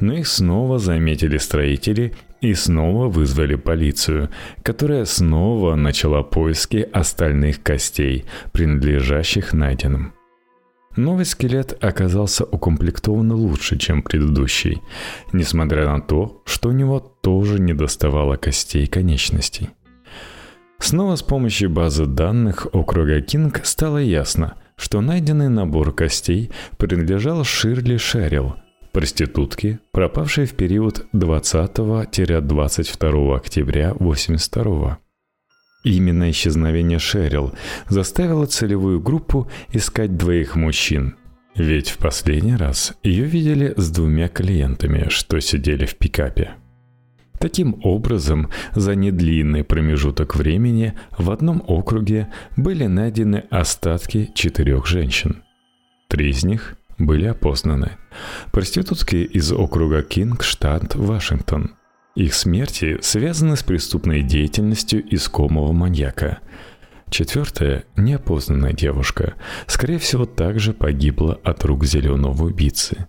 Но 0.01 0.15
их 0.15 0.27
снова 0.27 0.79
заметили 0.79 1.39
строители 1.39 2.15
и 2.41 2.55
снова 2.55 3.09
вызвали 3.09 3.57
полицию, 3.57 4.31
которая 4.63 5.05
снова 5.05 5.75
начала 5.75 6.23
поиски 6.23 6.89
остальных 6.93 7.63
костей, 7.63 8.25
принадлежащих 8.53 9.53
найденным. 9.53 10.13
Новый 10.97 11.27
скелет 11.27 11.77
оказался 11.85 12.45
укомплектован 12.45 13.31
лучше, 13.33 13.77
чем 13.77 14.03
предыдущий, 14.03 14.81
несмотря 15.33 15.87
на 15.87 16.01
то, 16.01 16.43
что 16.47 16.71
у 16.71 16.73
него 16.73 17.01
тоже 17.01 17.61
не 17.61 17.75
доставало 17.75 18.37
костей 18.37 18.87
конечностей. 18.87 19.71
Снова 20.79 21.17
с 21.17 21.23
помощью 21.23 21.71
базы 21.71 22.07
данных 22.07 22.69
округа 22.73 23.21
Кинг 23.21 23.61
стало 23.65 23.99
ясно, 23.99 24.55
что 24.77 25.01
найденный 25.01 25.49
набор 25.49 25.93
костей 25.95 26.51
принадлежал 26.77 27.43
Ширли 27.45 27.97
Шерил, 27.97 28.57
проститутке, 28.93 29.81
пропавшей 29.93 30.47
в 30.47 30.55
период 30.55 31.07
20-22 31.13 33.37
октября 33.37 33.95
82 33.99 34.99
Именно 35.85 36.31
исчезновение 36.31 36.99
Шерил 36.99 37.53
заставило 37.89 38.47
целевую 38.47 39.01
группу 39.01 39.49
искать 39.73 40.17
двоих 40.17 40.57
мужчин. 40.57 41.15
Ведь 41.55 41.91
в 41.91 41.99
последний 41.99 42.57
раз 42.57 42.95
ее 43.05 43.25
видели 43.25 43.73
с 43.77 43.91
двумя 43.91 44.29
клиентами, 44.29 45.07
что 45.11 45.39
сидели 45.41 45.87
в 45.87 45.95
пикапе. 45.95 46.57
Таким 47.47 47.79
образом, 47.85 48.51
за 48.75 48.97
недлинный 48.97 49.63
промежуток 49.63 50.35
времени 50.35 50.95
в 51.17 51.31
одном 51.31 51.63
округе 51.65 52.27
были 52.57 52.87
найдены 52.87 53.45
остатки 53.51 54.33
четырех 54.35 54.89
женщин. 54.89 55.45
Три 56.09 56.31
из 56.31 56.45
них 56.45 56.77
были 56.99 57.27
опознаны. 57.27 57.93
Проститутки 58.51 59.15
из 59.15 59.53
округа 59.53 60.03
Кинг, 60.03 60.43
штат 60.43 60.97
Вашингтон– 60.97 61.77
их 62.17 62.35
смерти 62.35 62.99
связаны 63.01 63.57
с 63.57 63.63
преступной 63.63 64.23
деятельностью 64.23 65.05
искомого 65.15 65.71
маньяка. 65.71 66.39
Четвертая, 67.11 67.85
неопознанная 67.97 68.73
девушка, 68.73 69.35
скорее 69.69 70.01
всего, 70.01 70.27
также 70.27 70.73
погибла 70.73 71.39
от 71.45 71.65
рук 71.65 71.85
зеленого 71.85 72.47
убийцы. 72.47 73.07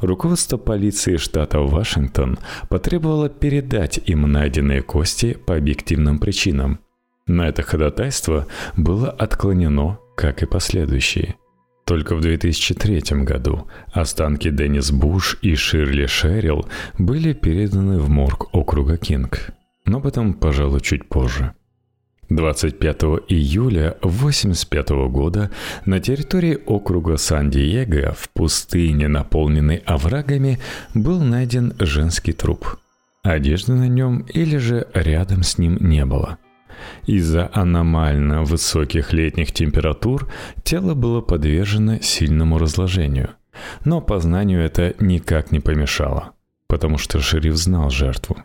Руководство 0.00 0.56
полиции 0.56 1.16
штата 1.16 1.60
Вашингтон 1.60 2.38
потребовало 2.68 3.28
передать 3.28 4.00
им 4.06 4.22
найденные 4.22 4.82
кости 4.82 5.34
по 5.34 5.56
объективным 5.56 6.18
причинам. 6.18 6.80
На 7.26 7.48
это 7.48 7.62
ходатайство 7.62 8.46
было 8.76 9.10
отклонено, 9.10 9.98
как 10.16 10.42
и 10.42 10.46
последующие. 10.46 11.36
Только 11.84 12.14
в 12.14 12.20
2003 12.20 13.24
году 13.24 13.68
останки 13.92 14.50
Деннис 14.50 14.90
Буш 14.90 15.38
и 15.42 15.54
Ширли 15.54 16.06
Шерил 16.06 16.66
были 16.98 17.32
переданы 17.32 17.98
в 17.98 18.08
морг 18.08 18.54
округа 18.54 18.96
Кинг. 18.96 19.50
Но 19.84 19.98
об 19.98 20.06
этом, 20.06 20.34
пожалуй, 20.34 20.80
чуть 20.80 21.08
позже. 21.08 21.52
25 22.30 23.02
июля 23.28 23.90
1985 24.00 24.88
года 25.10 25.50
на 25.84 26.00
территории 26.00 26.58
округа 26.66 27.16
Сан-Диего 27.16 28.12
в 28.12 28.30
пустыне, 28.30 29.08
наполненной 29.08 29.82
оврагами, 29.84 30.58
был 30.94 31.20
найден 31.20 31.74
женский 31.78 32.32
труп. 32.32 32.78
Одежды 33.22 33.72
на 33.72 33.88
нем 33.88 34.20
или 34.32 34.56
же 34.56 34.86
рядом 34.94 35.42
с 35.42 35.58
ним 35.58 35.76
не 35.80 36.04
было– 36.06 36.38
из-за 37.06 37.50
аномально 37.52 38.42
высоких 38.42 39.12
летних 39.12 39.52
температур 39.52 40.30
тело 40.62 40.94
было 40.94 41.20
подвержено 41.20 41.98
сильному 42.00 42.58
разложению. 42.58 43.30
Но 43.84 44.00
познанию 44.00 44.62
это 44.62 44.94
никак 45.00 45.52
не 45.52 45.60
помешало, 45.60 46.32
потому 46.68 46.98
что 46.98 47.20
шериф 47.20 47.56
знал 47.56 47.90
жертву. 47.90 48.42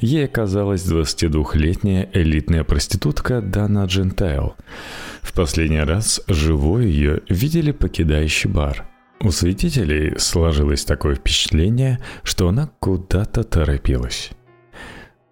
Ей 0.00 0.26
оказалась 0.26 0.84
22-летняя 0.84 2.08
элитная 2.12 2.64
проститутка 2.64 3.40
Дана 3.40 3.86
Джентайл. 3.86 4.54
В 5.22 5.32
последний 5.32 5.80
раз 5.80 6.20
живой 6.28 6.86
ее 6.86 7.22
видели 7.28 7.72
покидающий 7.72 8.50
бар. 8.50 8.84
У 9.20 9.30
свидетелей 9.30 10.18
сложилось 10.18 10.84
такое 10.84 11.14
впечатление, 11.14 11.98
что 12.22 12.48
она 12.48 12.70
куда-то 12.78 13.42
торопилась. 13.44 14.30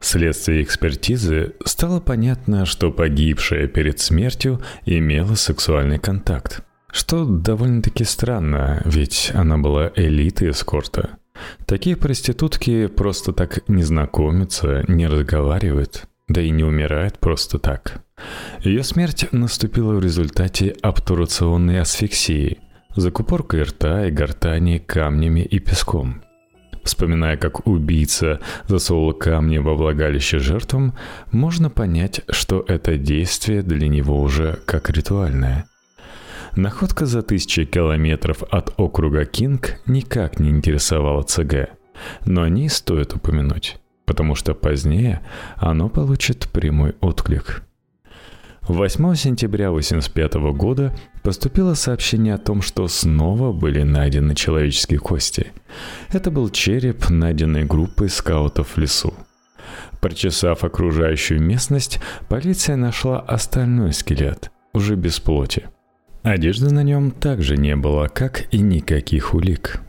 Вследствие 0.00 0.62
экспертизы 0.62 1.54
стало 1.64 2.00
понятно, 2.00 2.66
что 2.66 2.90
погибшая 2.90 3.68
перед 3.68 4.00
смертью 4.00 4.62
имела 4.86 5.34
сексуальный 5.34 5.98
контакт. 5.98 6.62
Что 6.90 7.24
довольно-таки 7.24 8.04
странно, 8.04 8.82
ведь 8.84 9.30
она 9.34 9.58
была 9.58 9.90
элитой 9.96 10.50
эскорта. 10.50 11.18
Такие 11.66 11.96
проститутки 11.96 12.86
просто 12.86 13.32
так 13.32 13.68
не 13.68 13.82
знакомятся, 13.82 14.84
не 14.88 15.06
разговаривают, 15.06 16.06
да 16.28 16.40
и 16.40 16.50
не 16.50 16.64
умирают 16.64 17.18
просто 17.18 17.58
так. 17.58 18.04
Ее 18.60 18.82
смерть 18.82 19.26
наступила 19.32 19.94
в 19.94 20.02
результате 20.02 20.74
обтурационной 20.82 21.80
асфиксии, 21.80 22.58
закупоркой 22.94 23.62
рта 23.62 24.06
и 24.06 24.10
гортани 24.10 24.78
камнями 24.78 25.40
и 25.40 25.58
песком. 25.58 26.22
Вспоминая, 26.84 27.38
как 27.38 27.66
убийца 27.66 28.40
засовывал 28.66 29.14
камни 29.14 29.56
во 29.56 29.74
влагалище 29.74 30.38
жертвам, 30.38 30.94
можно 31.32 31.70
понять, 31.70 32.20
что 32.28 32.62
это 32.68 32.98
действие 32.98 33.62
для 33.62 33.88
него 33.88 34.20
уже 34.20 34.60
как 34.66 34.90
ритуальное. 34.90 35.66
Находка 36.56 37.04
за 37.04 37.22
тысячи 37.22 37.64
километров 37.64 38.44
от 38.48 38.74
округа 38.76 39.24
Кинг 39.24 39.80
никак 39.86 40.38
не 40.38 40.50
интересовала 40.50 41.22
ЦГ, 41.22 41.70
но 42.26 42.42
о 42.42 42.48
ней 42.48 42.68
стоит 42.68 43.12
упомянуть, 43.12 43.78
потому 44.04 44.36
что 44.36 44.54
позднее 44.54 45.20
оно 45.56 45.88
получит 45.88 46.48
прямой 46.52 46.94
отклик. 47.00 47.64
8 48.62 49.14
сентября 49.16 49.68
1985 49.70 50.34
года 50.56 50.96
поступило 51.24 51.74
сообщение 51.74 52.34
о 52.34 52.38
том, 52.38 52.62
что 52.62 52.86
снова 52.86 53.52
были 53.52 53.82
найдены 53.82 54.36
человеческие 54.36 55.00
кости. 55.00 55.48
Это 56.12 56.30
был 56.30 56.48
череп, 56.50 57.10
найденный 57.10 57.64
группой 57.64 58.08
скаутов 58.08 58.76
в 58.76 58.78
лесу. 58.78 59.12
Прочесав 60.00 60.62
окружающую 60.62 61.42
местность, 61.42 61.98
полиция 62.28 62.76
нашла 62.76 63.18
остальной 63.18 63.92
скелет, 63.92 64.52
уже 64.72 64.94
без 64.94 65.18
плоти. 65.18 65.68
Одежды 66.24 66.72
на 66.72 66.82
нем 66.82 67.10
также 67.10 67.58
не 67.58 67.76
было, 67.76 68.08
как 68.08 68.52
и 68.52 68.58
никаких 68.58 69.34
улик. 69.34 69.82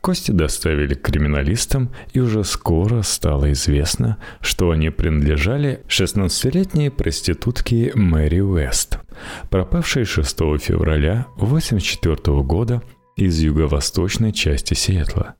Кости 0.00 0.32
доставили 0.32 0.94
к 0.94 1.02
криминалистам, 1.02 1.94
и 2.12 2.18
уже 2.18 2.42
скоро 2.42 3.02
стало 3.02 3.52
известно, 3.52 4.16
что 4.40 4.72
они 4.72 4.90
принадлежали 4.90 5.84
16-летней 5.86 6.90
проститутке 6.90 7.92
Мэри 7.94 8.40
Уэст, 8.40 8.98
пропавшей 9.48 10.04
6 10.04 10.38
февраля 10.58 11.26
1984 11.36 12.42
года 12.42 12.82
из 13.14 13.38
юго-восточной 13.40 14.32
части 14.32 14.74
Сиэтла. 14.74 15.36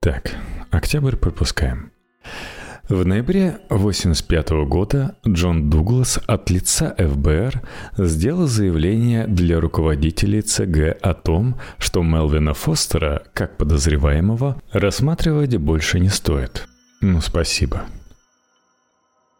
Так, 0.00 0.34
октябрь 0.72 1.14
пропускаем. 1.14 1.92
В 2.90 3.06
ноябре 3.06 3.60
1985 3.68 4.50
года 4.66 5.14
Джон 5.24 5.70
Дуглас 5.70 6.18
от 6.26 6.50
лица 6.50 6.92
ФБР 6.98 7.62
сделал 7.96 8.48
заявление 8.48 9.28
для 9.28 9.60
руководителей 9.60 10.42
ЦГ 10.42 10.98
о 11.00 11.14
том, 11.14 11.54
что 11.78 12.02
Мелвина 12.02 12.52
Фостера, 12.52 13.22
как 13.32 13.56
подозреваемого, 13.58 14.60
рассматривать 14.72 15.56
больше 15.56 16.00
не 16.00 16.08
стоит. 16.08 16.66
Ну, 17.00 17.20
спасибо. 17.20 17.82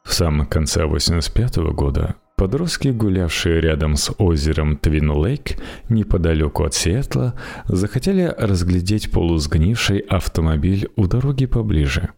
В 0.04 0.14
самом 0.14 0.46
конце 0.46 0.84
1985 0.84 1.56
года 1.74 2.14
Подростки, 2.36 2.88
гулявшие 2.88 3.60
рядом 3.60 3.96
с 3.96 4.14
озером 4.16 4.78
Твин-Лейк, 4.78 5.60
неподалеку 5.88 6.64
от 6.64 6.72
Сиэтла, 6.72 7.34
захотели 7.66 8.32
разглядеть 8.38 9.10
полусгнивший 9.10 9.98
автомобиль 9.98 10.88
у 10.96 11.06
дороги 11.06 11.46
поближе. 11.46 12.10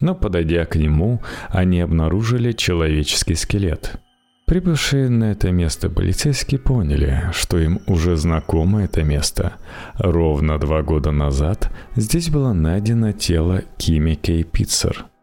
Но, 0.00 0.14
подойдя 0.14 0.64
к 0.64 0.76
нему, 0.76 1.20
они 1.48 1.80
обнаружили 1.80 2.52
человеческий 2.52 3.34
скелет. 3.34 4.00
Прибывшие 4.46 5.08
на 5.08 5.32
это 5.32 5.52
место 5.52 5.88
полицейские 5.88 6.58
поняли, 6.58 7.30
что 7.32 7.58
им 7.58 7.80
уже 7.86 8.16
знакомо 8.16 8.82
это 8.84 9.04
место. 9.04 9.54
Ровно 9.94 10.58
два 10.58 10.82
года 10.82 11.12
назад 11.12 11.70
здесь 11.94 12.30
было 12.30 12.52
найдено 12.52 13.12
тело 13.12 13.62
Кими 13.78 14.14
Кей 14.14 14.42
Питцер– 14.42 15.06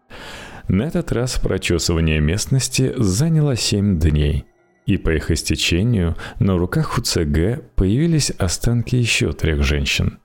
на 0.68 0.84
этот 0.84 1.14
раз 1.14 1.40
прочесывание 1.40 2.20
местности 2.20 2.94
заняло 2.98 3.56
7 3.56 4.00
дней. 4.00 4.46
И 4.86 4.98
по 4.98 5.10
их 5.12 5.32
истечению 5.32 6.16
на 6.40 6.58
руках 6.58 6.98
у 6.98 7.02
ЦГ 7.02 7.62
появились 7.76 8.32
останки 8.32 8.96
еще 8.96 9.32
трех 9.32 9.64
женщин. 9.64 10.20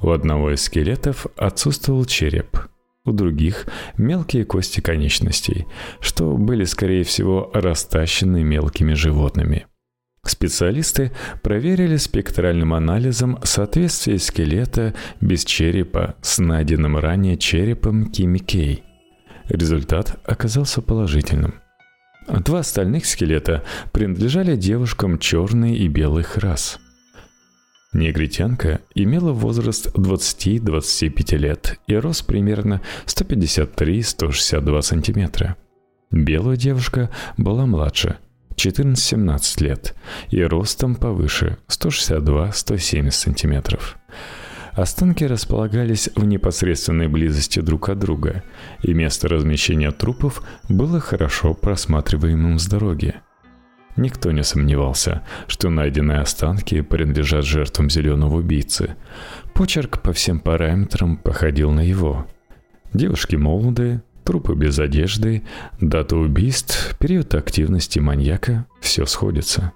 У 0.00 0.10
одного 0.10 0.52
из 0.52 0.62
скелетов 0.62 1.26
отсутствовал 1.36 2.04
череп, 2.04 2.58
у 3.04 3.12
других 3.12 3.66
мелкие 3.96 4.44
кости 4.44 4.80
конечностей, 4.80 5.66
что 6.00 6.36
были 6.36 6.64
скорее 6.64 7.04
всего 7.04 7.50
растащены 7.54 8.42
мелкими 8.42 8.94
животными. 8.94 9.66
Специалисты 10.24 11.12
проверили 11.42 11.96
спектральным 11.96 12.74
анализом 12.74 13.38
соответствие 13.42 14.18
скелета 14.18 14.94
без 15.20 15.44
черепа 15.44 16.16
с 16.20 16.38
найденным 16.38 16.98
ранее 16.98 17.38
черепом 17.38 18.10
Кими 18.10 18.38
Кей– 18.38 18.84
Результат 19.50 20.20
оказался 20.24 20.80
положительным. 20.80 21.54
Два 22.28 22.60
остальных 22.60 23.04
скелета 23.04 23.64
принадлежали 23.90 24.54
девушкам 24.54 25.18
черной 25.18 25.74
и 25.74 25.88
белых 25.88 26.36
рас. 26.36 26.78
Негритянка 27.92 28.80
имела 28.94 29.32
возраст 29.32 29.88
20-25 29.96 31.36
лет 31.36 31.80
и 31.88 31.96
рост 31.96 32.24
примерно 32.24 32.80
153-162 33.06 34.82
сантиметра. 34.82 35.56
Белая 36.12 36.56
девушка 36.56 37.10
была 37.36 37.66
младше, 37.66 38.18
14-17 38.54 39.64
лет, 39.64 39.96
и 40.30 40.42
ростом 40.42 40.94
повыше, 40.94 41.58
162-170 41.68 43.10
сантиметров. 43.10 43.96
Останки 44.72 45.24
располагались 45.24 46.10
в 46.14 46.24
непосредственной 46.24 47.08
близости 47.08 47.58
друг 47.58 47.88
от 47.88 47.98
друга, 47.98 48.44
и 48.82 48.94
место 48.94 49.28
размещения 49.28 49.90
трупов 49.90 50.42
было 50.68 51.00
хорошо 51.00 51.54
просматриваемым 51.54 52.58
с 52.60 52.66
дороги. 52.66 53.16
Никто 54.00 54.32
не 54.32 54.42
сомневался, 54.42 55.20
что 55.46 55.68
найденные 55.68 56.20
останки 56.20 56.80
принадлежат 56.80 57.44
жертвам 57.44 57.90
зеленого 57.90 58.38
убийцы. 58.38 58.96
Почерк 59.52 60.00
по 60.00 60.14
всем 60.14 60.40
параметрам 60.40 61.18
походил 61.18 61.70
на 61.70 61.80
его. 61.80 62.26
Девушки 62.94 63.36
молодые, 63.36 64.02
трупы 64.24 64.54
без 64.54 64.78
одежды, 64.78 65.42
дата 65.82 66.16
убийств, 66.16 66.96
период 66.98 67.34
активности 67.34 67.98
маньяка– 67.98 68.64
все 68.80 69.04
сходится. 69.04 69.72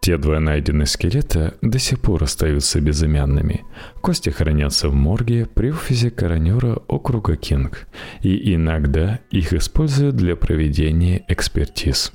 Те 0.00 0.16
два 0.16 0.40
найденных 0.40 0.88
скелета 0.88 1.52
до 1.60 1.78
сих 1.78 2.00
пор 2.00 2.22
остаются 2.24 2.80
безымянными. 2.80 3.66
Кости 4.00 4.30
хранятся 4.30 4.88
в 4.88 4.94
морге 4.94 5.44
при 5.44 5.70
офисе 5.70 6.10
коронера 6.10 6.80
округа 6.88 7.36
Кинг, 7.36 7.88
и 8.22 8.54
иногда 8.54 9.20
их 9.30 9.52
используют 9.52 10.16
для 10.16 10.34
проведения 10.34 11.26
экспертиз. 11.28 12.14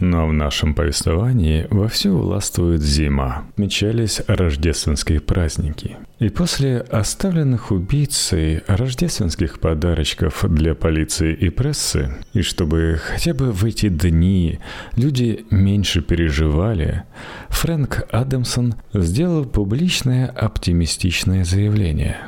Но 0.00 0.26
в 0.26 0.32
нашем 0.32 0.74
повествовании 0.74 1.66
вовсю 1.70 2.16
властвует 2.16 2.80
зима. 2.80 3.44
Мечались 3.58 4.22
рождественские 4.26 5.20
праздники. 5.20 5.98
И 6.18 6.28
после 6.28 6.78
оставленных 6.78 7.70
убийцей 7.70 8.62
рождественских 8.66 9.58
подарочков 9.58 10.44
для 10.48 10.74
полиции 10.74 11.34
и 11.34 11.48
прессы, 11.48 12.14
и 12.34 12.42
чтобы 12.42 13.00
хотя 13.02 13.32
бы 13.32 13.52
в 13.52 13.64
эти 13.64 13.88
дни 13.88 14.58
люди 14.96 15.46
меньше 15.50 16.02
переживали, 16.02 17.04
Фрэнк 17.48 18.06
Адамсон 18.10 18.74
сделал 18.92 19.46
публичное 19.46 20.26
оптимистичное 20.26 21.44
заявление. 21.44 22.18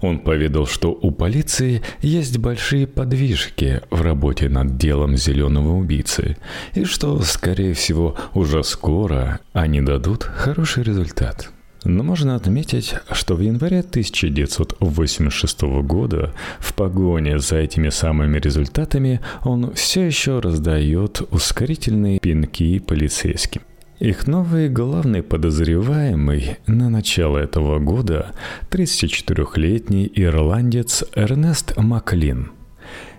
Он 0.00 0.18
поведал, 0.18 0.66
что 0.66 0.92
у 0.92 1.10
полиции 1.10 1.82
есть 2.00 2.38
большие 2.38 2.86
подвижки 2.86 3.82
в 3.90 4.00
работе 4.00 4.48
над 4.48 4.76
делом 4.76 5.16
зеленого 5.16 5.76
убийцы, 5.76 6.36
и 6.74 6.84
что 6.84 7.13
скорее 7.22 7.74
всего, 7.74 8.16
уже 8.34 8.62
скоро 8.64 9.40
они 9.52 9.80
дадут 9.80 10.24
хороший 10.24 10.82
результат. 10.82 11.50
Но 11.84 12.02
можно 12.02 12.34
отметить, 12.34 12.94
что 13.12 13.34
в 13.34 13.40
январе 13.40 13.80
1986 13.80 15.62
года 15.82 16.32
в 16.58 16.72
погоне 16.72 17.38
за 17.38 17.56
этими 17.56 17.90
самыми 17.90 18.38
результатами 18.38 19.20
он 19.44 19.74
все 19.74 20.06
еще 20.06 20.40
раздает 20.40 21.20
ускорительные 21.30 22.20
пинки 22.20 22.78
полицейским. 22.78 23.62
Их 24.00 24.26
новый 24.26 24.68
главный 24.68 25.22
подозреваемый 25.22 26.56
на 26.66 26.88
начало 26.88 27.38
этого 27.38 27.78
года 27.78 28.32
34-летний 28.70 30.10
ирландец 30.14 31.04
Эрнест 31.14 31.76
Маклин– 31.76 32.50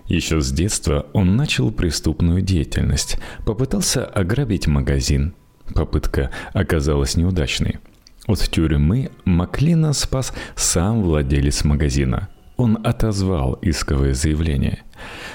еще 0.06 0.40
с 0.40 0.52
детства 0.52 1.06
он 1.12 1.36
начал 1.36 1.70
преступную 1.72 2.40
деятельность, 2.40 3.18
попытался 3.44 4.04
ограбить 4.04 4.66
магазин. 4.66 5.34
Попытка 5.74 6.30
оказалась 6.52 7.16
неудачной. 7.16 7.78
От 8.26 8.40
тюрьмы 8.40 9.10
Маклина 9.24 9.92
спас 9.92 10.32
сам 10.54 11.02
владелец 11.02 11.64
магазина. 11.64 12.28
Он 12.56 12.78
отозвал 12.82 13.58
исковое 13.62 14.14
заявление. 14.14 14.82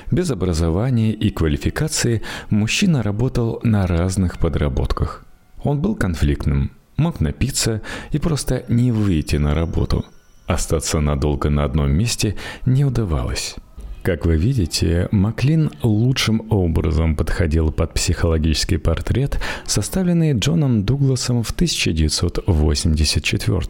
Без 0.10 0.32
образования 0.32 1.14
и 1.14 1.30
квалификации 1.30 2.22
мужчина 2.50 3.04
работал 3.04 3.60
на 3.64 3.86
разных 3.88 4.40
подработках. 4.40 5.26
Он 5.64 5.80
был 5.80 5.96
конфликтным, 5.96 6.72
мог 6.98 7.20
напиться 7.20 7.82
и 8.12 8.18
просто 8.18 8.66
не 8.68 8.92
выйти 8.92 9.36
на 9.36 9.54
работу. 9.54 10.06
Остаться 10.48 11.00
надолго 11.00 11.50
на 11.50 11.64
одном 11.64 11.92
месте 11.92 12.36
не 12.66 12.84
удавалось. 12.84 13.56
Как 14.04 14.26
вы 14.26 14.36
видите, 14.36 15.08
Маклин 15.12 15.70
лучшим 15.84 16.48
образом 16.50 17.16
подходил 17.16 17.72
под 17.72 17.94
психологический 17.94 18.78
портрет, 18.78 19.40
составленный 19.68 20.34
Джоном 20.34 20.84
Дугласом 20.84 21.44
в 21.44 21.52
1984 21.52 23.62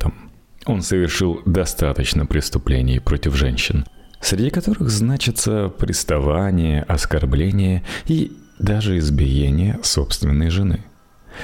Он 0.66 0.82
совершил 0.82 1.42
достаточно 1.46 2.26
преступлений 2.26 3.00
против 3.00 3.36
женщин, 3.36 3.86
среди 4.22 4.52
которых 4.52 4.90
значится 4.90 5.68
приставание, 5.68 6.84
оскорбление 6.84 7.84
и 8.06 8.32
даже 8.58 8.98
избиение 9.00 9.80
собственной 9.84 10.50
жены. 10.50 10.86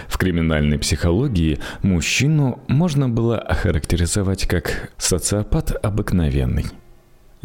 В 0.08 0.18
криминальной 0.18 0.80
психологии 0.80 1.60
мужчину 1.82 2.64
можно 2.70 3.10
было 3.10 3.38
охарактеризовать 3.38 4.48
как 4.48 4.94
социопат 4.98 5.76
обыкновенный– 5.84 6.68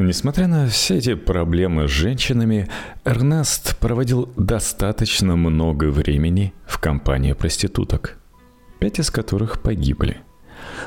Несмотря 0.02 0.48
на 0.48 0.66
все 0.66 0.96
эти 0.96 1.14
проблемы 1.14 1.86
с 1.86 1.90
женщинами, 1.92 2.68
Эрнест 3.04 3.76
проводил 3.78 4.28
достаточно 4.36 5.36
много 5.36 5.90
времени 5.90 6.52
в 6.66 6.80
компании 6.80 7.34
проституток, 7.34 8.18
пять 8.80 8.98
из 8.98 9.12
которых 9.12 9.62
погибли. 9.62 10.16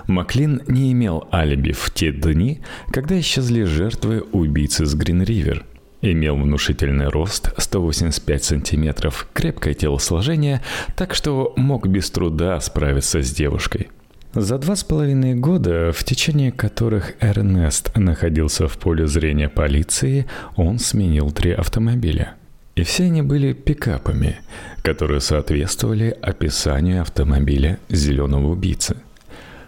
Маклин 0.08 0.64
не 0.68 0.92
имел 0.92 1.30
алиби 1.32 1.72
в 1.72 1.92
те 1.94 2.12
дни, 2.12 2.60
когда 2.92 3.18
исчезли 3.18 3.64
жертвы 3.64 4.20
убийцы 4.34 4.86
с 4.86 4.94
Грин-Ривер. 4.94 5.66
Имел 6.02 6.36
внушительный 6.36 7.08
рост 7.08 7.54
185 7.58 8.44
сантиметров, 8.44 9.30
крепкое 9.34 9.74
телосложение, 9.74 10.62
так 10.98 11.16
что 11.16 11.54
мог 11.56 11.88
без 11.88 12.12
труда 12.12 12.60
справиться 12.60 13.22
с 13.22 13.32
девушкой– 13.32 13.88
за 14.36 14.58
два 14.58 14.76
с 14.76 14.84
половиной 14.84 15.34
года, 15.34 15.94
в 15.94 16.04
течение 16.04 16.52
которых 16.52 17.14
Эрнест 17.22 17.96
находился 17.96 18.68
в 18.68 18.78
поле 18.78 19.08
зрения 19.08 19.48
полиции, 19.48 20.26
он 20.58 20.78
сменил 20.78 21.32
три 21.32 21.52
автомобиля. 21.52 22.36
И 22.76 22.84
все 22.84 23.06
они 23.06 23.22
были 23.22 23.54
пикапами, 23.54 24.36
которые 24.82 25.22
соответствовали 25.22 26.18
описанию 26.22 27.02
автомобиля 27.02 27.80
зеленого 27.88 28.52
убийцы. 28.52 28.98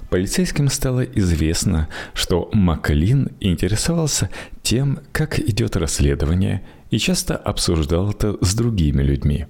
Полицейским 0.10 0.68
стало 0.70 1.02
известно, 1.02 1.88
что 2.14 2.50
Маклин 2.52 3.30
интересовался 3.40 4.30
тем, 4.64 5.00
как 5.14 5.40
идет 5.40 5.78
расследование, 5.78 6.62
и 6.92 6.98
часто 6.98 7.38
обсуждал 7.38 8.12
это 8.12 8.38
с 8.42 8.54
другими 8.54 9.02
людьми. 9.02 9.48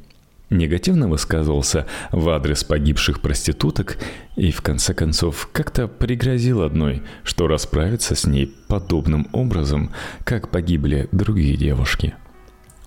Негативно 0.49 1.09
высказывался 1.09 1.85
в 2.11 2.29
адрес 2.29 2.63
погибших 2.63 3.19
проституток 3.19 3.97
и, 4.35 4.51
в 4.51 4.61
конце 4.61 4.93
концов, 4.93 5.49
как-то 5.51 5.87
пригрозил 5.87 6.61
одной, 6.61 7.03
что 7.23 7.47
расправится 7.47 8.15
с 8.15 8.25
ней 8.25 8.55
подобным 8.67 9.27
образом, 9.33 9.91
как 10.23 10.49
погибли 10.49 11.09
другие 11.11 11.57
девушки. 11.57 12.15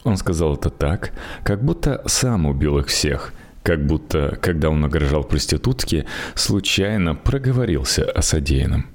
Он 0.05 0.17
сказал 0.17 0.55
это 0.55 0.71
так, 0.71 1.13
как 1.45 1.63
будто 1.63 2.03
сам 2.07 2.47
убил 2.47 2.79
их 2.79 2.87
всех– 2.87 3.35
как 3.63 3.85
будто, 3.85 4.39
когда 4.41 4.71
он 4.71 4.81
награждал 4.81 5.25
проститутки, 5.25 6.07
случайно 6.35 7.15
проговорился 7.15 8.11
о 8.11 8.23
содеянном. 8.23 8.87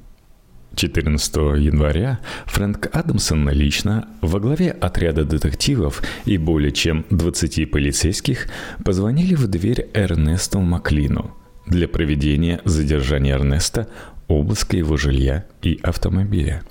14 0.75 1.35
января 1.57 2.19
Фрэнк 2.45 2.89
Адамсон 2.93 3.49
лично 3.49 4.07
во 4.21 4.39
главе 4.39 4.71
отряда 4.71 5.23
детективов 5.23 6.03
и 6.25 6.37
более 6.37 6.71
чем 6.71 7.05
20 7.09 7.71
полицейских 7.71 8.47
позвонили 8.83 9.35
в 9.35 9.47
дверь 9.47 9.87
Эрнесту 9.93 10.59
Маклину 10.59 11.35
для 11.65 11.87
проведения 11.87 12.61
задержания 12.65 13.35
Эрнеста, 13.35 13.87
обыска 14.27 14.77
его 14.77 14.97
жилья 14.97 15.45
и 15.61 15.79
автомобиля. 15.81 16.63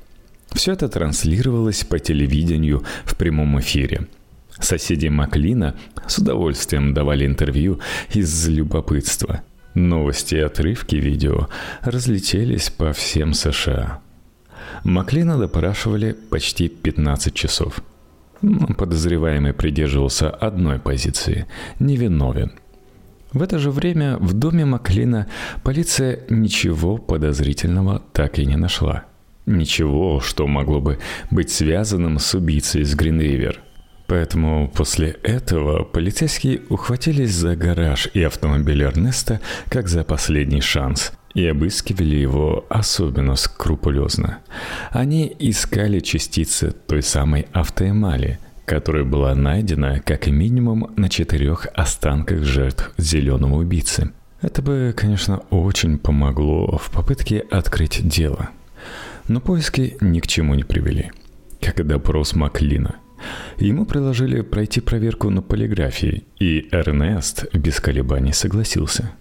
Все 0.53 0.73
это 0.73 0.89
транслировалось 0.89 1.85
по 1.85 1.99
телевидению 1.99 2.85
в 3.05 3.17
прямом 3.17 3.59
эфире– 3.59 4.07
Соседи 4.61 5.09
Маклина 5.09 5.75
с 6.07 6.19
удовольствием 6.19 6.95
давали 6.95 7.27
интервью 7.27 7.81
из 8.13 8.49
любопытства. 8.49 9.43
Новости 9.75 10.37
и 10.37 10.41
отрывки 10.41 10.95
видео 10.97 11.49
разлетелись 11.83 12.71
по 12.71 12.93
всем 12.93 13.35
США. 13.35 14.01
Маклина 14.85 15.37
допрашивали 15.37 16.13
почти 16.13 16.69
15 16.69 17.35
часов. 17.35 17.81
Подозреваемый 18.79 19.53
придерживался 19.53 20.31
одной 20.31 20.79
позиции– 20.79 21.47
невиновен. 21.81 22.53
В 23.33 23.43
это 23.43 23.59
же 23.59 23.73
время 23.73 24.17
в 24.19 24.33
доме 24.33 24.65
Маклина 24.65 25.27
полиция 25.65 26.21
ничего 26.29 26.99
подозрительного 26.99 28.01
так 28.13 28.39
и 28.39 28.47
не 28.47 28.57
нашла. 28.57 29.05
Ничего, 29.45 30.21
что 30.21 30.47
могло 30.47 30.81
бы 30.81 30.99
быть 31.33 31.51
связанным 31.51 32.21
с 32.21 32.33
убийцей 32.35 32.83
из 32.83 32.95
Гринривер– 32.95 33.61
Поэтому 34.07 34.69
после 34.69 35.17
этого 35.23 35.83
полицейские 35.85 36.61
ухватились 36.69 37.33
за 37.33 37.57
гараж 37.57 38.09
и 38.13 38.23
автомобиль 38.23 38.83
Эрнеста 38.83 39.41
как 39.69 39.89
за 39.89 40.05
последний 40.05 40.61
шанс 40.61 41.13
и 41.35 41.47
обыскивали 41.47 42.15
его 42.15 42.67
особенно 42.69 43.35
скрупулезно. 43.35 44.39
Они 44.91 45.35
искали 45.39 46.01
частицы 46.01 46.73
той 46.73 47.03
самой 47.03 47.47
автоэмали, 47.53 48.39
которая 48.67 49.05
была 49.05 49.35
найдена 49.35 50.01
как 50.01 50.27
минимум 50.27 50.93
на 50.97 51.09
четырех 51.09 51.67
останках 51.75 52.45
жертв 52.45 52.93
зеленого 52.99 53.57
убийцы. 53.57 54.13
Это 54.43 54.61
бы, 54.61 54.95
конечно, 54.95 55.39
очень 55.51 55.99
помогло 55.99 56.77
в 56.77 56.91
попытке 56.91 57.39
открыть 57.51 58.07
дело. 58.07 58.51
Но 59.27 59.41
поиски 59.41 59.97
ни 60.03 60.21
к 60.21 60.27
чему 60.27 60.55
не 60.55 60.65
привели. 60.65 61.11
Как 61.61 61.81
и 61.81 61.83
допрос 61.83 62.35
Маклина– 62.35 62.97
Ему 63.59 63.87
предложили 63.87 64.41
пройти 64.41 64.81
проверку 64.81 65.31
на 65.31 65.43
полиграфии, 65.43 66.25
и 66.39 66.69
Эрнест 66.73 67.47
без 67.55 67.81
колебаний 67.81 68.33
согласился. 68.33 69.13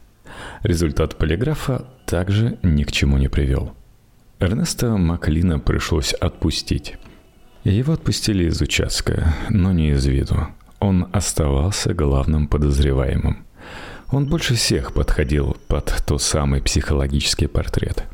Результат 0.63 1.17
полиграфа 1.17 1.87
также 2.05 2.57
ни 2.63 2.83
к 2.83 2.91
чему 2.91 3.17
не 3.17 3.27
привел. 3.27 3.73
Эрнеста 4.39 4.97
Маклина 4.97 5.59
пришлось 5.59 6.13
отпустить. 6.13 6.95
Его 7.63 7.93
отпустили 7.93 8.45
из 8.45 8.59
участка, 8.61 9.33
но 9.49 9.71
не 9.71 9.91
из 9.91 10.05
виду. 10.05 10.47
Он 10.79 11.07
оставался 11.13 11.93
главным 11.93 12.47
подозреваемым. 12.47 13.45
Он 14.11 14.25
больше 14.25 14.55
всех 14.55 14.93
подходил 14.93 15.55
под 15.67 16.03
тот 16.05 16.21
самый 16.21 16.61
психологический 16.61 17.47
портрет– 17.47 18.03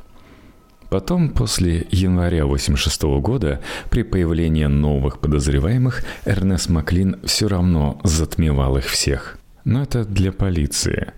Потом, 0.90 1.30
после 1.30 1.86
января 1.92 2.46
86 2.46 3.04
года, 3.22 3.62
при 3.90 4.04
появлении 4.04 4.66
новых 4.66 5.20
подозреваемых, 5.20 6.04
Эрнест 6.26 6.70
Маклин 6.70 7.18
все 7.24 7.48
равно 7.48 8.02
затмевал 8.04 8.78
их 8.78 8.86
всех. 8.86 9.38
Но 9.66 9.84
это 9.84 10.04
для 10.04 10.32
полиции. 10.32 11.14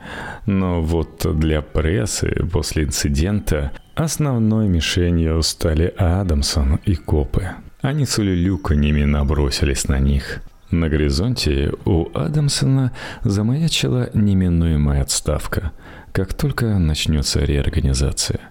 Но 0.45 0.81
вот 0.81 1.25
для 1.39 1.61
прессы 1.61 2.45
после 2.51 2.83
инцидента 2.83 3.71
основной 3.95 4.67
мишенью 4.67 5.41
стали 5.41 5.93
Адамсон 5.97 6.79
и 6.85 6.95
копы. 6.95 7.51
Они 7.81 8.05
с 8.05 8.17
улюлюканьями 8.19 9.05
набросились 9.05 9.87
на 9.87 9.99
них. 9.99 10.41
На 10.69 10.89
горизонте 10.89 11.73
у 11.85 12.07
Адамсона 12.13 12.91
замаячила 13.23 14.09
неминуемая 14.13 15.01
отставка, 15.01 15.71
как 16.11 16.33
только 16.33 16.77
начнется 16.77 17.39
реорганизация. 17.39 18.50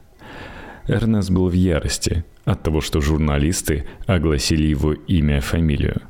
Эрнест 0.90 1.30
был 1.30 1.48
в 1.48 1.52
ярости 1.52 2.24
от 2.44 2.62
того, 2.62 2.80
что 2.80 3.00
журналисты 3.00 3.86
огласили 4.06 4.66
его 4.66 4.92
имя 4.92 5.38
и 5.38 5.40
фамилию. 5.40 6.02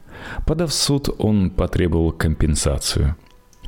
Подав 0.46 0.70
в 0.70 0.74
суд, 0.74 1.08
он 1.18 1.50
потребовал 1.50 2.12
компенсацию. 2.12 3.16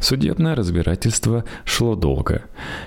Судебное 0.01 0.57
разбирательство 0.57 1.45
шло 1.65 1.95
долго, 1.95 2.43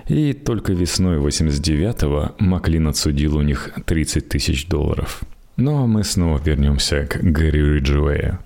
и 0.08 0.34
только 0.34 0.74
весной 0.74 1.18
89-го 1.18 2.36
Маклин 2.40 2.88
отсудил 2.88 3.38
у 3.38 3.42
них 3.42 3.70
30 3.86 4.28
тысяч 4.28 4.68
долларов. 4.68 5.22
Но 5.56 5.88
мы 5.88 6.04
снова 6.04 6.42
вернемся 6.44 7.06
к 7.06 7.18
Гэри 7.22 7.76
Риджуэю. 7.76 8.40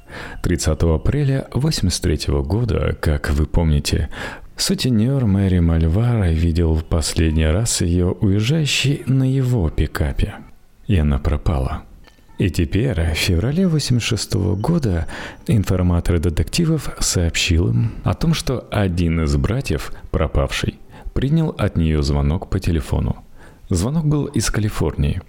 30 0.44 0.84
апреля 0.84 1.48
83 1.54 2.34
года, 2.44 2.96
как 3.02 3.32
вы 3.32 3.48
помните, 3.48 4.10
Сутенер 4.60 5.26
Мэри 5.26 5.60
Мальвара 5.60 6.32
видел 6.32 6.74
в 6.74 6.84
последний 6.84 7.46
раз 7.46 7.80
ее 7.80 8.08
уезжающей 8.08 9.04
на 9.06 9.24
его 9.24 9.70
пикапе. 9.70 10.36
И 10.86 10.98
она 10.98 11.18
пропала. 11.18 11.84
И 12.38 12.50
теперь, 12.50 13.02
в 13.14 13.16
феврале 13.16 13.70
86 13.70 14.34
года, 14.60 15.08
информатор 15.48 16.20
детективов 16.20 16.94
сообщил 17.00 17.70
им 17.70 17.92
о 18.04 18.14
том, 18.14 18.34
что 18.34 18.68
один 18.70 19.22
из 19.24 19.34
братьев, 19.38 19.94
пропавший, 20.12 20.78
принял 21.14 21.56
от 21.58 21.78
нее 21.78 22.04
звонок 22.04 22.50
по 22.50 22.60
телефону. 22.60 23.24
Звонок 23.70 24.08
был 24.08 24.26
из 24.26 24.52
Калифорнии. 24.52 25.22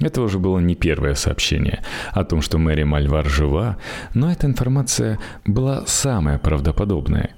Это 0.00 0.22
уже 0.22 0.38
было 0.38 0.60
не 0.60 0.74
первое 0.74 1.14
сообщение 1.14 1.82
о 2.12 2.24
том, 2.24 2.40
что 2.40 2.56
Мэри 2.56 2.84
Мальвар 2.84 3.28
жива, 3.28 3.76
но 4.14 4.32
эта 4.32 4.46
информация 4.46 5.18
была 5.44 5.84
самая 5.86 6.38
правдоподобная. 6.38 7.34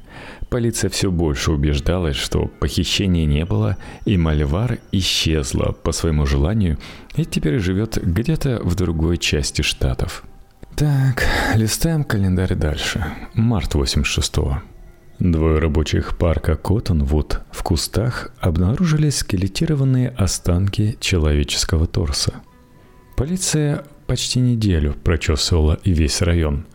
Полиция 0.51 0.91
все 0.91 1.13
больше 1.13 1.53
убеждалась, 1.53 2.17
что 2.17 2.47
похищения 2.47 3.25
не 3.25 3.45
было, 3.45 3.77
и 4.05 4.17
Мальвар 4.17 4.81
исчезла 4.91 5.71
по 5.71 5.93
своему 5.93 6.27
желанию 6.27 6.77
и 7.15 7.25
теперь 7.25 7.61
живет 7.61 7.99
где-то 8.03 8.61
в 8.65 8.75
другой 8.75 9.17
части 9.19 9.63
штатов. 9.63 10.25
Так, 10.75 11.25
листаем 11.55 12.03
календарь 12.03 12.57
дальше. 12.57 13.05
Март 13.35 13.77
86-го. 13.77 14.61
Двое 15.21 15.61
рабочих 15.61 16.19
парка 16.19 16.57
Коттонвуд 16.57 17.43
в 17.53 17.63
кустах 17.63 18.33
обнаружили 18.41 19.11
скелетированные 19.11 20.09
останки 20.09 20.97
человеческого 20.99 21.87
торса. 21.87 22.41
Полиция 23.17 23.85
почти 24.09 24.41
неделю 24.41 24.97
прочесывала 25.05 25.79
весь 25.85 26.23
район, 26.23 26.67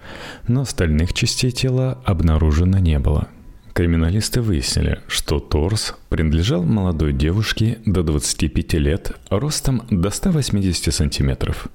но 0.48 0.62
остальных 0.62 1.14
частей 1.14 1.52
тела 1.52 2.00
обнаружено 2.06 2.78
не 2.78 3.00
было– 3.00 3.28
Криминалисты 3.76 4.40
выяснили, 4.40 5.02
что 5.10 5.42
торс 5.42 5.96
принадлежал 6.08 6.64
молодой 6.64 7.12
девушке 7.12 7.80
до 7.86 8.04
25 8.04 8.74
лет, 8.76 9.12
ростом 9.30 9.86
до 9.90 10.12
180 10.12 10.94
сантиметров. 10.94 11.68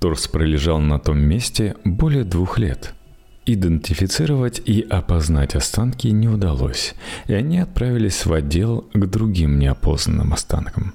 Торс 0.00 0.26
пролежал 0.26 0.80
на 0.80 0.98
том 0.98 1.20
месте 1.20 1.76
более 1.84 2.24
двух 2.24 2.58
лет. 2.58 2.94
Идентифицировать 3.44 4.60
и 4.64 4.80
опознать 4.80 5.54
останки 5.54 6.08
не 6.08 6.26
удалось, 6.28 6.96
и 7.28 7.34
они 7.34 7.60
отправились 7.60 8.26
в 8.26 8.32
отдел 8.32 8.84
к 8.92 9.06
другим 9.06 9.60
неопознанным 9.60 10.32
останкам. 10.32 10.94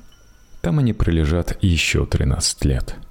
Там 0.60 0.80
они 0.80 0.92
пролежат 0.92 1.58
еще 1.64 2.06
13 2.06 2.66
лет– 2.66 2.96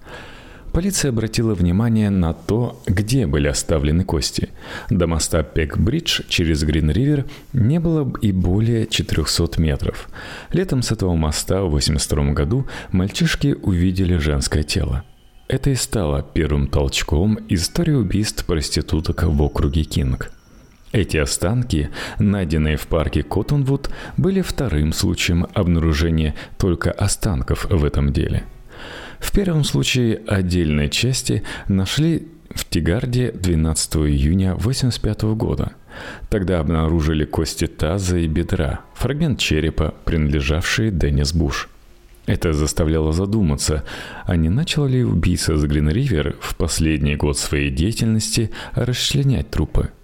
Полиция 0.72 1.08
обратила 1.08 1.54
внимание 1.54 2.10
на 2.10 2.32
то, 2.32 2.80
где 2.86 3.26
были 3.26 3.48
оставлены 3.48 4.04
кости. 4.04 4.50
До 4.88 5.08
моста 5.08 5.42
Пек-Бридж 5.42 6.22
через 6.28 6.62
Грин-Ривер 6.62 7.24
не 7.52 7.80
было 7.80 8.10
и 8.20 8.30
более 8.30 8.86
400 8.86 9.60
метров. 9.60 10.08
Летом 10.52 10.82
с 10.82 10.92
этого 10.92 11.14
моста 11.16 11.62
в 11.62 11.74
1982 11.74 12.32
году 12.34 12.66
мальчишки 12.92 13.56
увидели 13.60 14.16
женское 14.16 14.62
тело. 14.62 15.02
Это 15.48 15.70
и 15.70 15.74
стало 15.74 16.22
первым 16.22 16.68
толчком 16.68 17.40
истории 17.48 17.94
убийств 17.94 18.44
проституток 18.44 19.24
в 19.24 19.42
округе 19.42 19.82
Кинг. 19.82 20.30
Эти 20.92 21.16
останки, 21.16 21.90
найденные 22.20 22.76
в 22.76 22.86
парке 22.86 23.24
Коттонвуд, 23.24 23.90
были 24.16 24.40
вторым 24.40 24.92
случаем 24.92 25.48
обнаружения 25.54 26.36
только 26.58 26.92
останков 26.92 27.66
в 27.68 27.84
этом 27.84 28.12
деле. 28.12 28.44
В 29.20 29.32
первом 29.32 29.62
случае 29.62 30.20
отдельные 30.26 30.88
части 30.88 31.44
нашли 31.68 32.26
в 32.52 32.64
Тигарде 32.64 33.30
12 33.30 33.96
июня 33.96 34.52
1985 34.52 35.22
года. 35.36 35.72
Тогда 36.28 36.58
обнаружили 36.58 37.24
кости 37.24 37.66
таза 37.66 38.18
и 38.18 38.26
бедра, 38.26 38.80
фрагмент 38.94 39.38
черепа, 39.38 39.94
принадлежавший 40.04 40.90
Деннис 40.90 41.32
Буш. 41.32 41.68
Это 42.26 42.52
заставляло 42.52 43.12
задуматься, 43.12 43.84
а 44.24 44.36
не 44.36 44.48
начал 44.48 44.86
ли 44.86 45.04
убийца 45.04 45.56
с 45.56 45.64
Грин-Ривер 45.64 46.36
в 46.40 46.56
последний 46.56 47.16
год 47.16 47.38
своей 47.38 47.70
деятельности 47.70 48.50
расчленять 48.74 49.50
трупы– 49.50 49.90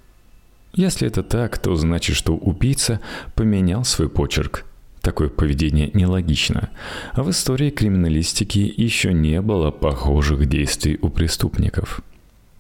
если 0.77 1.09
это 1.09 1.23
так, 1.23 1.57
то 1.57 1.75
значит, 1.75 2.17
что 2.17 2.37
убийца 2.37 3.01
поменял 3.35 3.83
свой 3.83 4.11
почерк. 4.11 4.66
Такое 5.07 5.29
поведение 5.29 5.89
нелогично. 5.95 6.69
А 7.13 7.23
в 7.23 7.31
истории 7.31 7.71
криминалистики 7.71 8.59
еще 8.77 9.13
не 9.13 9.41
было 9.41 9.71
похожих 9.71 10.49
действий 10.49 10.99
у 11.01 11.11
преступников. 11.11 12.01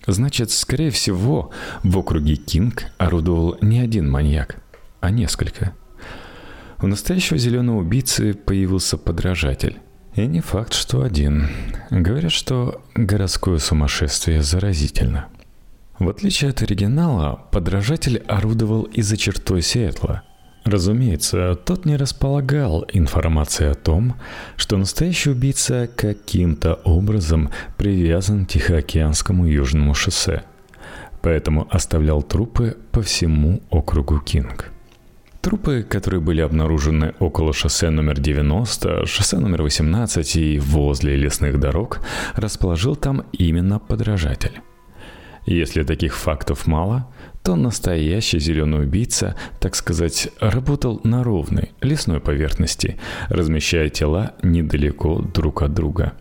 Значит, 0.07 0.53
скорее 0.53 0.93
всего, 0.93 1.51
в 1.83 1.99
округе 1.99 2.37
Кинг 2.37 2.85
орудовал 2.99 3.59
не 3.63 3.81
один 3.81 4.09
маньяк, 4.09 4.63
а 5.01 5.11
несколько. 5.11 5.75
У 6.81 6.87
настоящего 6.87 7.37
зеленого 7.37 7.81
убийцы 7.81 8.33
появился 8.33 8.97
подражатель. 8.97 9.81
И 10.15 10.25
не 10.25 10.41
факт, 10.41 10.73
что 10.73 11.03
один. 11.03 11.49
Говорят, 11.91 12.31
что 12.31 12.81
городское 12.95 13.59
сумасшествие 13.59 14.41
заразительно– 14.41 15.27
в 15.99 16.11
отличие 16.11 16.51
от 16.51 16.61
оригинала, 16.61 17.47
подражатель 17.51 18.19
орудовал 18.29 18.83
и 18.83 19.01
за 19.01 19.17
чертой 19.17 19.63
Сиэтла. 19.63 20.25
Разумеется, 20.67 21.55
тот 21.55 21.85
не 21.85 21.97
располагал 21.97 22.85
информацией 22.93 23.71
о 23.71 23.75
том, 23.75 24.17
что 24.57 24.77
настоящий 24.77 25.31
убийца 25.31 25.89
каким-то 25.95 26.75
образом 26.83 27.51
привязан 27.77 28.45
к 28.45 28.49
Тихоокеанскому 28.49 29.47
южному 29.47 29.95
шоссе, 29.95 30.43
поэтому 31.23 31.69
оставлял 31.71 32.21
трупы 32.21 32.77
по 32.91 33.01
всему 33.01 33.63
округу 33.71 34.19
Кинг. 34.19 34.73
Трупы, 35.41 35.87
которые 35.89 36.21
были 36.21 36.41
обнаружены 36.41 37.15
около 37.21 37.53
шоссе 37.53 37.91
номер 37.91 38.19
90, 38.19 39.07
шоссе 39.07 39.39
номер 39.39 39.63
18 39.63 40.35
и 40.35 40.59
возле 40.59 41.15
лесных 41.15 41.61
дорог, 41.61 42.01
расположил 42.35 42.97
там 42.97 43.23
именно 43.31 43.79
подражатель. 43.79 44.61
Если 45.47 45.85
таких 45.85 46.17
фактов 46.17 46.67
мало, 46.67 47.07
то 47.45 47.55
настоящий 47.55 48.41
зеленый 48.41 48.83
убийца, 48.83 49.37
так 49.61 49.77
сказать, 49.77 50.29
работал 50.41 51.01
на 51.05 51.23
ровной 51.23 51.71
лесной 51.81 52.19
поверхности, 52.19 52.99
размещая 53.29 53.89
тела 53.89 54.33
недалеко 54.43 55.21
друг 55.21 55.63
от 55.63 55.73
друга. 55.73 56.15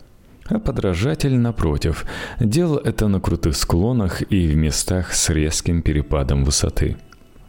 А 0.48 0.60
подражатель, 0.60 1.36
напротив, 1.36 2.06
делал 2.38 2.76
это 2.76 3.08
на 3.08 3.18
крутых 3.18 3.56
склонах 3.56 4.22
и 4.30 4.46
в 4.46 4.56
местах 4.56 5.12
с 5.12 5.28
резким 5.30 5.82
перепадом 5.82 6.44
высоты. 6.44 6.96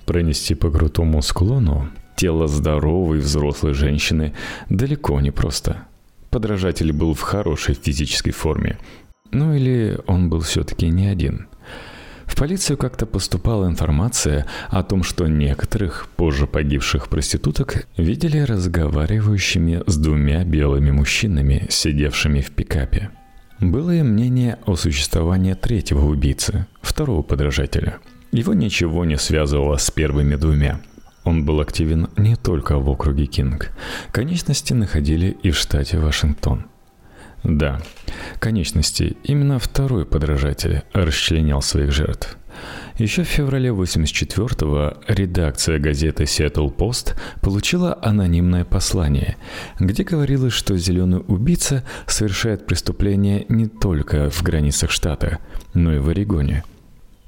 Пронести 0.07 0.55
по 0.55 0.71
крутому 0.71 1.21
склону 1.21 1.89
тело 2.15 2.47
здоровой 2.47 3.19
взрослой 3.19 3.75
женщины 3.75 4.33
далеко 4.69 5.21
не 5.21 5.29
просто. 5.29 5.83
Подражатель 6.31 6.91
был 6.91 7.13
в 7.13 7.21
хорошей 7.21 7.75
физической 7.75 8.31
форме. 8.31 8.79
Ну 9.29 9.53
или 9.53 9.99
он 10.07 10.29
был 10.29 10.39
все-таки 10.39 10.87
не 10.87 11.05
один– 11.05 11.45
в 12.27 12.35
полицию 12.35 12.77
как-то 12.77 13.05
поступала 13.05 13.65
информация 13.67 14.45
о 14.69 14.83
том, 14.83 15.01
что 15.01 15.27
некоторых 15.27 16.07
позже 16.15 16.45
погибших 16.45 17.07
проституток 17.07 17.87
видели 17.95 18.39
разговаривающими 18.39 19.81
с 19.87 19.97
двумя 19.97 20.43
белыми 20.43 20.91
мужчинами, 20.91 21.65
сидевшими 21.69 22.41
в 22.41 22.51
пикапе. 22.51 23.09
Было 23.59 23.95
и 23.95 24.03
мнение 24.03 24.59
о 24.65 24.75
существовании 24.75 25.53
третьего 25.53 26.05
убийцы, 26.05 26.67
второго 26.81 27.23
подражателя. 27.23 27.97
Его 28.31 28.53
ничего 28.53 29.05
не 29.05 29.17
связывало 29.17 29.77
с 29.77 29.89
первыми 29.89 30.35
двумя. 30.35 30.81
Он 31.23 31.43
был 31.43 31.59
активен 31.59 32.09
не 32.17 32.35
только 32.35 32.77
в 32.77 32.87
округе 32.89 33.25
Кинг. 33.25 33.71
Конечности 34.11 34.73
находили 34.73 35.35
и 35.41 35.49
в 35.49 35.57
штате 35.57 35.97
Вашингтон– 35.97 36.65
да, 37.47 37.79
конечности. 38.39 39.15
Именно 39.23 39.57
второй 39.57 40.05
подражатель 40.05 40.83
расчленял 40.91 41.61
своих 41.61 41.91
жертв. 41.91 42.37
Еще 42.97 43.23
в 43.23 43.27
феврале 43.27 43.69
84-го 43.69 44.97
редакция 45.07 45.79
газеты 45.79 46.23
Seattle 46.23 46.75
Post 46.75 47.15
получила 47.41 47.97
анонимное 48.01 48.65
послание, 48.65 49.37
где 49.79 50.03
говорилось, 50.03 50.53
что 50.53 50.75
зеленый 50.77 51.23
убийца 51.27 51.85
совершает 52.05 52.65
преступления 52.65 53.45
не 53.47 53.67
только 53.67 54.29
в 54.29 54.41
границах 54.41 54.91
штата, 54.91 55.39
но 55.73 55.93
и 55.93 55.99
в 55.99 56.09
Орегоне. 56.09 56.63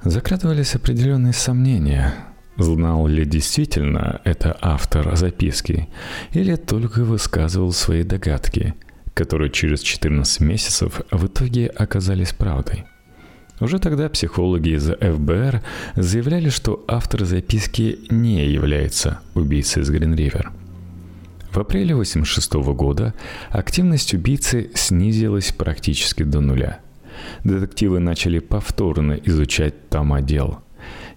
Закрадывались 0.04 0.76
определенные 0.76 1.34
сомнения, 1.34 2.14
знал 2.58 3.08
ли 3.08 3.24
действительно 3.24 4.22
это 4.26 4.58
автор 4.60 5.16
записки 5.16 5.88
или 6.32 6.56
только 6.56 7.04
высказывал 7.04 7.72
свои 7.72 8.04
догадки– 8.04 8.74
которые 9.13 9.50
через 9.52 9.82
14 9.82 10.41
месяцев 10.41 11.02
в 11.12 11.26
итоге 11.26 11.67
оказались 11.67 12.34
правдой. 12.34 12.86
Уже 13.60 13.80
тогда 13.80 14.08
психологи 14.10 14.69
из 14.69 14.89
ФБР 14.89 15.62
заявляли, 15.95 16.50
что 16.50 16.84
автор 16.88 17.26
записки 17.26 18.00
не 18.10 18.48
является 18.48 19.19
убийцей 19.34 19.84
из 19.84 19.89
Гринривер. 19.89 20.52
В 21.52 21.58
апреле 21.60 21.93
1986 21.93 22.54
года 22.76 23.13
активность 23.50 24.13
убийцы 24.13 24.72
снизилась 24.76 25.52
практически 25.52 26.24
до 26.24 26.39
нуля. 26.39 26.80
Детективы 27.43 28.00
начали 28.00 28.39
повторно 28.39 29.13
изучать 29.13 29.89
тома 29.89 30.22
дел. 30.22 30.60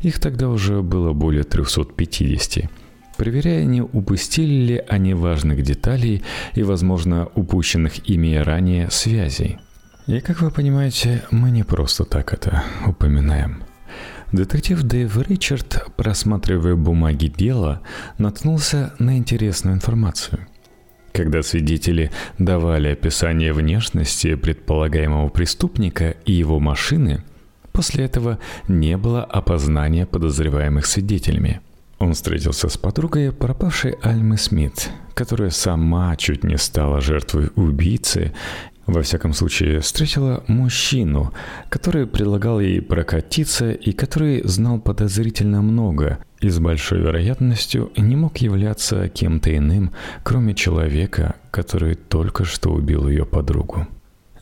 Их 0.01 0.19
тогда 0.19 0.49
уже 0.49 0.83
было 0.83 1.13
более 1.13 1.45
350– 1.45 2.71
проверяя, 3.17 3.65
не 3.65 3.83
упустили 3.83 4.67
ли 4.67 4.85
они 4.89 5.15
важных 5.15 5.63
деталей 5.63 6.23
и, 6.55 6.63
возможно, 6.63 7.29
упущенных 7.35 8.09
ими 8.09 8.37
ранее 8.37 8.91
связей. 8.91 9.59
И, 10.07 10.21
как 10.21 10.41
вы 10.41 10.51
понимаете, 10.51 11.23
мы 11.31 11.51
не 11.51 11.63
просто 11.63 12.05
так 12.05 12.33
это 12.33 12.65
упоминаем. 12.87 13.63
Детектив 14.33 14.83
Дэйв 14.83 15.29
Ричард, 15.29 15.87
просматривая 15.97 16.75
бумаги 16.75 17.27
дела, 17.27 17.83
наткнулся 18.19 18.95
на 18.99 19.19
интересную 19.19 19.77
информацию. 19.77 20.47
Когда 21.13 21.43
свидетели 21.43 22.11
давали 22.39 22.89
описание 22.89 23.53
внешности 23.53 24.35
предполагаемого 24.35 25.29
преступника 25.29 26.17
и 26.25 26.33
его 26.33 26.59
машины, 26.59 27.23
после 27.73 28.07
этого 28.07 28.39
не 28.69 28.97
было 28.97 29.23
опознания 29.23 30.07
подозреваемых 30.07 30.87
свидетелями– 30.87 31.61
он 32.03 32.15
встретился 32.15 32.69
с 32.69 32.77
подругой 32.77 33.31
пропавшей 33.31 33.93
Альмы 34.03 34.37
Смит, 34.37 34.91
которая 35.15 35.51
сама 35.51 36.17
чуть 36.17 36.43
не 36.43 36.59
стала 36.59 37.01
жертвой 37.01 37.51
убийцы. 37.55 38.33
Во 38.87 39.03
всяком 39.03 39.33
случае, 39.33 39.79
встретила 39.79 40.43
мужчину, 40.49 41.33
который 41.69 42.09
предлагал 42.09 42.59
ей 42.59 42.83
прокатиться 42.83 43.71
и 43.71 43.93
который 43.93 44.43
знал 44.43 44.81
подозрительно 44.81 45.63
много 45.63 46.19
и 46.41 46.49
с 46.49 46.59
большой 46.59 46.99
вероятностью 46.99 47.93
не 47.97 48.17
мог 48.17 48.39
являться 48.39 49.09
кем-то 49.09 49.57
иным, 49.57 49.93
кроме 50.25 50.55
человека, 50.55 51.37
который 51.53 51.95
только 51.95 52.45
что 52.45 52.71
убил 52.71 53.09
ее 53.09 53.25
подругу. 53.25 53.87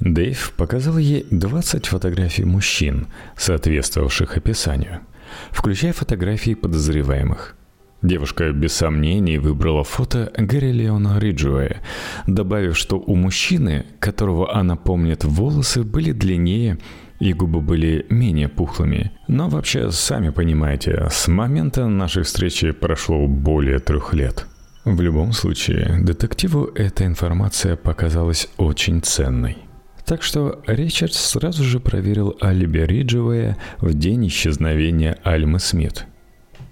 Дэйв 0.00 0.54
показал 0.56 0.96
ей 0.96 1.26
20 1.30 1.88
фотографий 1.88 2.46
мужчин, 2.46 3.08
соответствовавших 3.36 4.38
описанию– 4.38 5.00
включая 5.50 5.92
фотографии 5.92 6.54
подозреваемых. 6.54 7.56
Девушка 8.02 8.50
без 8.52 8.72
сомнений 8.72 9.36
выбрала 9.36 9.84
фото 9.84 10.32
Гэри 10.36 10.72
Леона 10.72 11.18
Риджуэя, 11.18 11.82
добавив, 12.26 12.76
что 12.76 12.98
у 12.98 13.14
мужчины, 13.14 13.84
которого 13.98 14.54
она 14.54 14.76
помнит, 14.76 15.24
волосы 15.24 15.82
были 15.82 16.12
длиннее 16.12 16.78
и 17.18 17.34
губы 17.34 17.60
были 17.60 18.06
менее 18.08 18.48
пухлыми. 18.48 19.12
Но 19.28 19.48
вообще, 19.48 19.90
сами 19.90 20.30
понимаете, 20.30 21.08
с 21.10 21.28
момента 21.28 21.86
нашей 21.88 22.22
встречи 22.22 22.70
прошло 22.70 23.26
более 23.26 23.80
трех 23.80 24.14
лет. 24.14 24.46
В 24.86 25.02
любом 25.02 25.32
случае, 25.32 25.98
детективу 26.00 26.64
эта 26.74 27.04
информация 27.04 27.76
показалась 27.76 28.48
очень 28.56 29.02
ценной. 29.02 29.58
Так 30.04 30.22
что 30.22 30.62
Ричард 30.66 31.14
сразу 31.14 31.64
же 31.64 31.80
проверил 31.80 32.36
алиби 32.42 32.78
Риджевая 32.78 33.56
в 33.78 33.94
день 33.94 34.26
исчезновения 34.26 35.18
Альмы 35.24 35.58
Смит. 35.58 36.06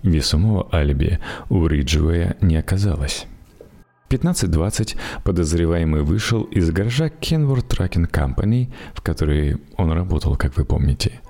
Весомого 0.02 0.68
алиби 0.72 1.18
у 1.48 1.66
Риджевая 1.66 2.36
не 2.40 2.56
оказалось. 2.56 3.26
15.20 4.08 4.96
подозреваемый 5.22 6.02
вышел 6.02 6.44
из 6.44 6.70
гаража 6.70 7.08
Kenworth 7.08 7.68
Trucking 7.68 8.10
Company, 8.10 8.72
в 8.94 9.02
которой 9.02 9.58
он 9.76 9.92
работал, 9.92 10.36
как 10.36 10.56
вы 10.56 10.64
помните. 10.64 11.20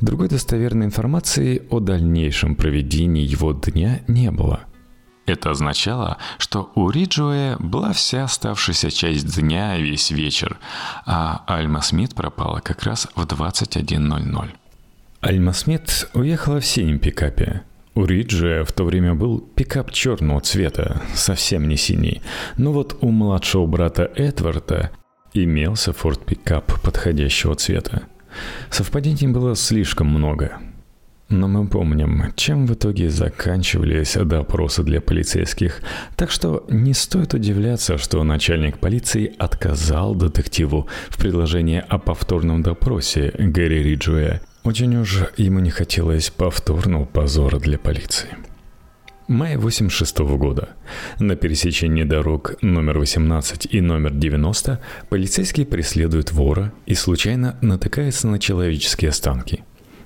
Другой 0.00 0.28
достоверной 0.28 0.86
информации 0.86 1.62
о 1.70 1.80
дальнейшем 1.80 2.54
проведении 2.54 3.24
его 3.24 3.52
дня 3.52 4.02
не 4.06 4.30
было– 4.30 4.60
это 5.32 5.50
означало, 5.50 6.18
что 6.38 6.70
у 6.74 6.90
Риджуэ 6.90 7.56
была 7.58 7.92
вся 7.92 8.24
оставшаяся 8.24 8.90
часть 8.90 9.40
дня 9.40 9.76
и 9.76 9.82
весь 9.82 10.10
вечер, 10.10 10.58
а 11.06 11.42
Альма 11.46 11.82
Смит 11.82 12.14
пропала 12.14 12.60
как 12.60 12.82
раз 12.84 13.08
в 13.14 13.24
21.00. 13.24 14.50
Альма 15.20 15.52
Смит 15.52 16.08
уехала 16.14 16.60
в 16.60 16.66
синем 16.66 16.98
пикапе. 16.98 17.62
У 17.94 18.04
Риджи 18.04 18.64
в 18.66 18.72
то 18.72 18.84
время 18.84 19.14
был 19.14 19.38
пикап 19.38 19.90
черного 19.90 20.40
цвета, 20.40 21.02
совсем 21.14 21.68
не 21.68 21.76
синий. 21.76 22.22
Но 22.56 22.72
вот 22.72 22.96
у 23.02 23.10
младшего 23.10 23.66
брата 23.66 24.10
Эдварда 24.16 24.90
имелся 25.34 25.92
форт 25.92 26.24
пикап 26.24 26.80
подходящего 26.82 27.54
цвета. 27.54 28.04
Совпадений 28.70 29.28
было 29.28 29.54
слишком 29.54 30.08
много. 30.08 30.58
Но 31.32 31.48
мы 31.48 31.66
помним, 31.66 32.24
чем 32.36 32.66
в 32.66 32.74
итоге 32.74 33.08
заканчивались 33.08 34.16
допросы 34.16 34.82
для 34.82 35.00
полицейских, 35.00 35.80
так 36.14 36.30
что 36.30 36.66
не 36.68 36.92
стоит 36.92 37.32
удивляться, 37.32 37.96
что 37.96 38.22
начальник 38.22 38.78
полиции 38.78 39.34
отказал 39.38 40.14
детективу 40.14 40.88
в 41.08 41.16
предложении 41.16 41.82
о 41.88 41.98
повторном 41.98 42.62
допросе 42.62 43.32
Гэри 43.38 43.82
Риджуэ 43.82 44.40
очень 44.62 44.94
уж 44.96 45.22
ему 45.38 45.60
не 45.60 45.70
хотелось 45.70 46.28
повторного 46.28 47.06
позора 47.06 47.58
для 47.58 47.78
полиции. 47.78 48.28
Май 49.26 49.56
86 49.56 50.20
-го 50.20 50.36
года. 50.36 50.68
На 51.18 51.34
пересечении 51.34 52.04
дорог 52.04 52.56
номер 52.60 52.98
18 52.98 53.66
и 53.70 53.80
номер 53.80 54.12
90 54.12 54.78
полицейские 55.08 55.64
преследуют 55.64 56.32
вора 56.32 56.74
и 56.84 56.94
случайно 56.94 57.56
натыкаются 57.62 58.28
на 58.28 58.38
человеческие 58.38 59.08
останки. 59.08 59.64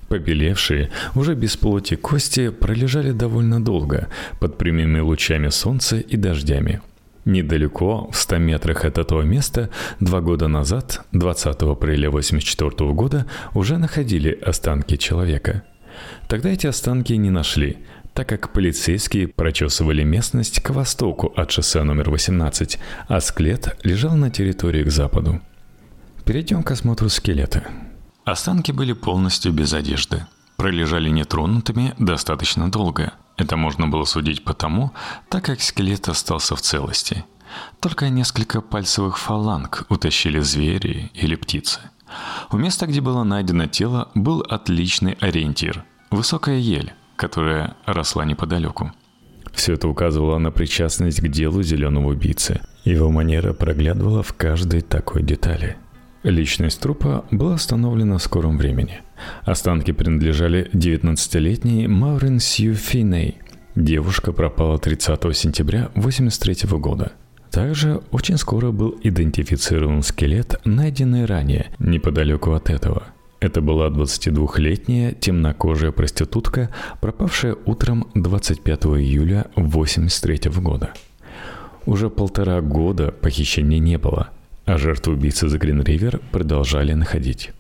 Побелевшие, 0.09 0.91
уже 1.15 1.35
без 1.35 1.57
плоти 1.57 1.97
кости 1.97 2.51
пролежали 2.51 3.13
довольно 3.13 3.65
долго 3.65 4.09
под 4.41 4.57
прямыми 4.59 5.01
лучами 5.01 5.49
солнца 5.49 5.99
и 5.99 6.17
дождями– 6.17 6.81
Недалеко, 7.27 8.09
в 8.13 8.17
100 8.17 8.39
метрах 8.39 8.85
от 8.85 8.99
этого 8.99 9.23
места, 9.23 9.69
два 9.99 10.21
года 10.21 10.47
назад, 10.47 11.05
20 11.11 11.47
апреля 11.63 12.09
1984 12.09 12.93
года, 12.93 13.27
уже 13.53 13.79
находили 13.79 14.31
останки 14.31 14.97
человека. 14.97 15.65
Тогда 16.29 16.51
эти 16.51 16.69
останки 16.69 17.15
не 17.15 17.31
нашли, 17.31 17.79
так 18.15 18.29
как 18.29 18.53
полицейские 18.53 19.27
прочесывали 19.27 20.05
местность 20.05 20.61
к 20.61 20.71
востоку 20.71 21.33
от 21.35 21.51
шоссе 21.51 21.83
номер 21.83 22.11
18, 22.11 22.79
а 23.09 23.21
скелет 23.21 23.77
лежал 23.83 24.15
на 24.15 24.31
территории 24.31 24.85
к 24.85 24.91
западу. 24.93 25.41
Перейдем 26.25 26.63
к 26.63 26.71
осмотру 26.71 27.09
скелета. 27.09 27.65
Останки 28.27 28.73
были 28.73 28.93
полностью 28.93 29.53
без 29.53 29.73
одежды. 29.73 30.27
Пролежали 30.59 31.09
нетронутыми 31.09 31.95
достаточно 31.99 32.71
долго– 32.71 33.15
это 33.37 33.57
можно 33.57 33.87
было 33.87 34.05
судить 34.05 34.45
потому, 34.45 34.93
так 35.29 35.45
как 35.45 35.61
скелет 35.61 36.09
остался 36.09 36.57
в 36.57 36.61
целости. 36.61 37.25
Только 37.81 38.09
несколько 38.09 38.61
пальцевых 38.61 39.19
фаланг 39.19 39.85
утащили 39.89 40.41
звери 40.41 41.11
или 41.15 41.37
птицы. 41.37 41.81
У 42.51 42.57
места, 42.57 42.87
где 42.87 43.01
было 43.01 43.25
найдено 43.25 43.67
тело, 43.67 44.09
был 44.15 44.41
отличный 44.41 45.13
ориентир– 45.21 45.85
высокая 46.11 46.59
ель, 46.59 46.95
которая 47.17 47.77
росла 47.85 48.25
неподалеку. 48.25 48.93
Все 49.53 49.75
это 49.75 49.89
указывало 49.89 50.39
на 50.39 50.51
причастность 50.51 51.21
к 51.21 51.29
делу 51.29 51.63
зеленого 51.63 52.09
убийцы. 52.09 52.61
Его 52.85 53.11
манера 53.11 53.53
проглядывала 53.53 54.23
в 54.23 54.33
каждой 54.33 54.81
такой 54.81 55.23
детали– 55.23 55.77
Личность 56.27 56.81
трупа 56.81 57.25
была 57.31 57.55
установлена 57.55 58.19
в 58.19 58.23
скором 58.23 58.59
времени. 58.59 59.01
Останки 59.43 59.93
принадлежали 59.93 60.69
19-летней 60.73 61.87
Маурин 61.87 62.41
Сью 62.41 62.75
Финей. 62.75 63.37
Девушка 63.77 64.33
пропала 64.33 64.77
30 64.77 65.21
сентября 65.37 65.85
1983 65.95 66.79
года. 66.81 67.13
Также 67.53 68.01
очень 68.11 68.39
скоро 68.39 68.73
был 68.73 68.99
идентифицирован 69.05 70.03
скелет, 70.03 70.61
найденный 70.65 71.27
ранее, 71.27 71.67
неподалеку 71.79 72.55
от 72.55 72.71
этого. 72.71 73.05
Это 73.39 73.61
была 73.61 73.87
22-летняя 73.87 75.13
темнокожая 75.13 75.93
проститутка, 75.93 76.71
пропавшая 77.01 77.57
утром 77.67 78.09
25 78.15 78.87
июля 78.87 79.47
1983 79.55 80.51
года. 80.61 80.91
Уже 81.85 82.11
полтора 82.11 82.61
года 82.63 83.13
похищения 83.13 83.79
не 83.79 83.97
было– 83.97 84.31
а 84.67 84.79
жертв 84.79 85.09
убийцы 85.09 85.49
за 85.49 85.59
Грин-Ривер 85.59 86.21
продолжали 86.33 86.93
находить. 86.93 87.53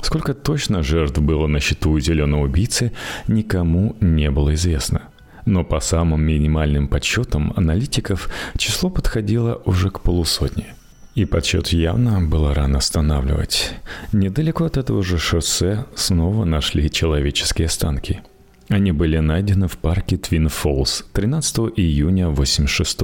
Сколько 0.00 0.34
точно 0.34 0.82
жертв 0.82 1.20
было 1.20 1.46
на 1.46 1.60
счету 1.60 1.90
у 1.92 2.00
зеленого 2.00 2.44
убийцы, 2.44 2.92
никому 3.28 3.96
не 4.00 4.30
было 4.30 4.54
известно. 4.54 5.02
Но 5.44 5.64
по 5.64 5.80
самым 5.80 6.22
минимальным 6.22 6.88
подсчетам 6.88 7.52
аналитиков 7.56 8.28
число 8.58 8.90
подходило 8.90 9.62
уже 9.64 9.90
к 9.90 10.00
полусотне. 10.00 10.74
И 11.14 11.24
подсчет 11.24 11.68
явно 11.68 12.20
было 12.20 12.52
рано 12.52 12.78
останавливать. 12.78 13.72
Недалеко 14.12 14.64
от 14.64 14.76
этого 14.76 15.02
же 15.02 15.18
шоссе 15.18 15.86
снова 15.94 16.44
нашли 16.44 16.90
человеческие 16.90 17.66
останки– 17.66 18.20
они 18.68 18.92
были 18.92 19.18
найдены 19.18 19.68
в 19.68 19.78
парке 19.78 20.16
Твин 20.16 20.48
Фоллс 20.48 21.04
13 21.12 21.58
июня 21.76 22.28
86 22.30 23.00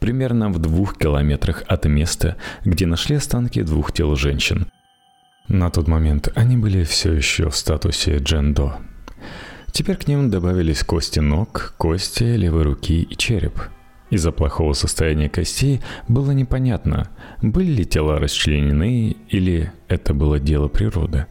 примерно 0.00 0.50
в 0.50 0.58
двух 0.58 0.98
километрах 0.98 1.62
от 1.68 1.84
места, 1.86 2.36
где 2.64 2.86
нашли 2.86 3.16
останки 3.16 3.62
двух 3.62 3.92
тел 3.92 4.16
женщин. 4.16 4.66
На 5.48 5.70
тот 5.70 5.88
момент 5.88 6.28
они 6.34 6.56
были 6.56 6.84
все 6.84 7.12
еще 7.12 7.50
в 7.50 7.56
статусе 7.56 8.18
джендо. 8.18 8.78
Теперь 9.72 9.96
к 9.96 10.08
ним 10.08 10.30
добавились 10.30 10.82
кости 10.82 11.20
ног, 11.20 11.74
кости 11.78 12.24
левой 12.24 12.62
руки 12.62 13.02
и 13.02 13.16
череп. 13.16 13.60
Из-за 14.10 14.32
плохого 14.32 14.72
состояния 14.72 15.28
костей 15.28 15.80
было 16.08 16.32
непонятно, 16.32 17.10
были 17.42 17.70
ли 17.70 17.84
тела 17.84 18.18
расчленены 18.18 19.16
или 19.28 19.72
это 19.86 20.14
было 20.14 20.40
дело 20.40 20.66
природы. 20.66 21.26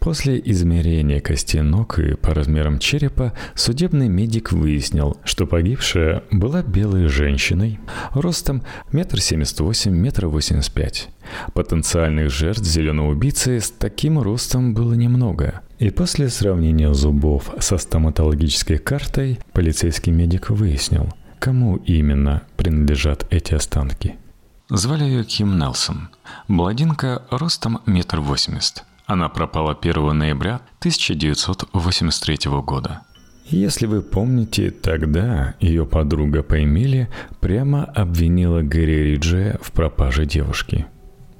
После 0.00 0.40
измерения 0.42 1.20
костей 1.20 1.60
ног 1.60 1.98
и 1.98 2.14
по 2.14 2.32
размерам 2.32 2.78
черепа 2.78 3.34
судебный 3.54 4.08
медик 4.08 4.50
выяснил, 4.50 5.18
что 5.24 5.46
погибшая 5.46 6.24
была 6.30 6.62
белой 6.62 7.06
женщиной, 7.06 7.78
ростом 8.14 8.62
метр 8.92 9.20
семьдесят 9.20 9.60
восемь, 9.60 9.94
метр 9.94 10.26
восемьдесят 10.26 10.72
пять. 10.72 11.10
Потенциальных 11.52 12.30
жертв 12.30 12.64
зеленого 12.64 13.10
убийцы 13.10 13.60
с 13.60 13.70
таким 13.70 14.18
ростом 14.18 14.72
было 14.72 14.94
немного. 14.94 15.60
И 15.78 15.90
после 15.90 16.30
сравнения 16.30 16.92
зубов 16.94 17.50
со 17.60 17.76
стоматологической 17.76 18.78
картой 18.78 19.38
полицейский 19.52 20.12
медик 20.12 20.48
выяснил, 20.48 21.12
кому 21.38 21.76
именно 21.76 22.42
принадлежат 22.56 23.26
эти 23.30 23.52
останки. 23.52 24.16
Звали 24.70 25.04
ее 25.04 25.24
Ким 25.24 25.58
Нелсон. 25.58 26.08
Бладинка 26.48 27.22
ростом 27.30 27.80
метр 27.84 28.20
восемьдесят. 28.20 28.84
Она 29.10 29.28
пропала 29.28 29.72
1 29.72 30.16
ноября 30.16 30.60
1983 30.78 32.48
года. 32.62 33.00
Если 33.46 33.86
вы 33.86 34.02
помните, 34.02 34.70
тогда 34.70 35.54
ее 35.58 35.84
подруга 35.84 36.44
по 36.44 36.62
Эмили 36.62 37.08
прямо 37.40 37.82
обвинила 37.86 38.62
Гэри 38.62 39.02
Риджея 39.02 39.58
в 39.60 39.72
пропаже 39.72 40.26
девушки. 40.26 40.86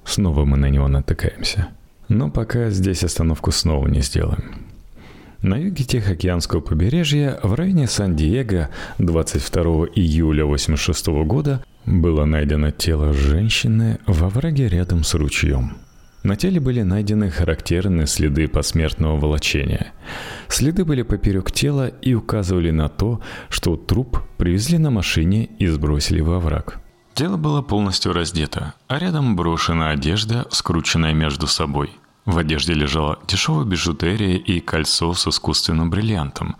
Снова 0.04 0.44
мы 0.44 0.56
на 0.56 0.68
него 0.68 0.88
натыкаемся. 0.88 1.68
Но 2.08 2.28
пока 2.28 2.70
здесь 2.70 3.04
остановку 3.04 3.52
снова 3.52 3.86
не 3.86 4.00
сделаем. 4.00 4.66
На 5.40 5.54
юге 5.54 5.84
Тихоокеанского 5.84 6.58
побережья 6.58 7.38
в 7.44 7.54
районе 7.54 7.86
Сан-Диего 7.86 8.70
22 8.98 9.62
июля 9.94 10.42
1986 10.42 11.06
года 11.24 11.62
было 11.86 12.24
найдено 12.24 12.72
тело 12.72 13.12
женщины 13.12 14.00
во 14.08 14.28
враге 14.28 14.66
рядом 14.66 15.04
с 15.04 15.14
ручьем. 15.14 15.76
На 16.22 16.36
теле 16.36 16.60
были 16.60 16.82
найдены 16.82 17.30
характерные 17.30 18.06
следы 18.06 18.46
посмертного 18.46 19.18
волочения. 19.18 19.92
Следы 20.48 20.84
были 20.84 21.02
поперек 21.02 21.50
тела 21.50 21.88
и 21.88 22.12
указывали 22.12 22.70
на 22.70 22.88
то, 22.88 23.22
что 23.48 23.76
труп 23.76 24.18
привезли 24.36 24.76
на 24.76 24.90
машине 24.90 25.46
и 25.58 25.66
сбросили 25.66 26.20
во 26.20 26.38
враг. 26.38 26.78
Тело 27.14 27.38
было 27.38 27.62
полностью 27.62 28.12
раздето, 28.12 28.74
а 28.86 28.98
рядом 28.98 29.34
брошена 29.34 29.90
одежда, 29.90 30.46
скрученная 30.50 31.14
между 31.14 31.46
собой. 31.46 31.90
В 32.26 32.36
одежде 32.36 32.74
лежала 32.74 33.18
дешевая 33.26 33.64
бижутерия 33.64 34.36
и 34.36 34.60
кольцо 34.60 35.14
с 35.14 35.26
искусственным 35.26 35.88
бриллиантом, 35.88 36.56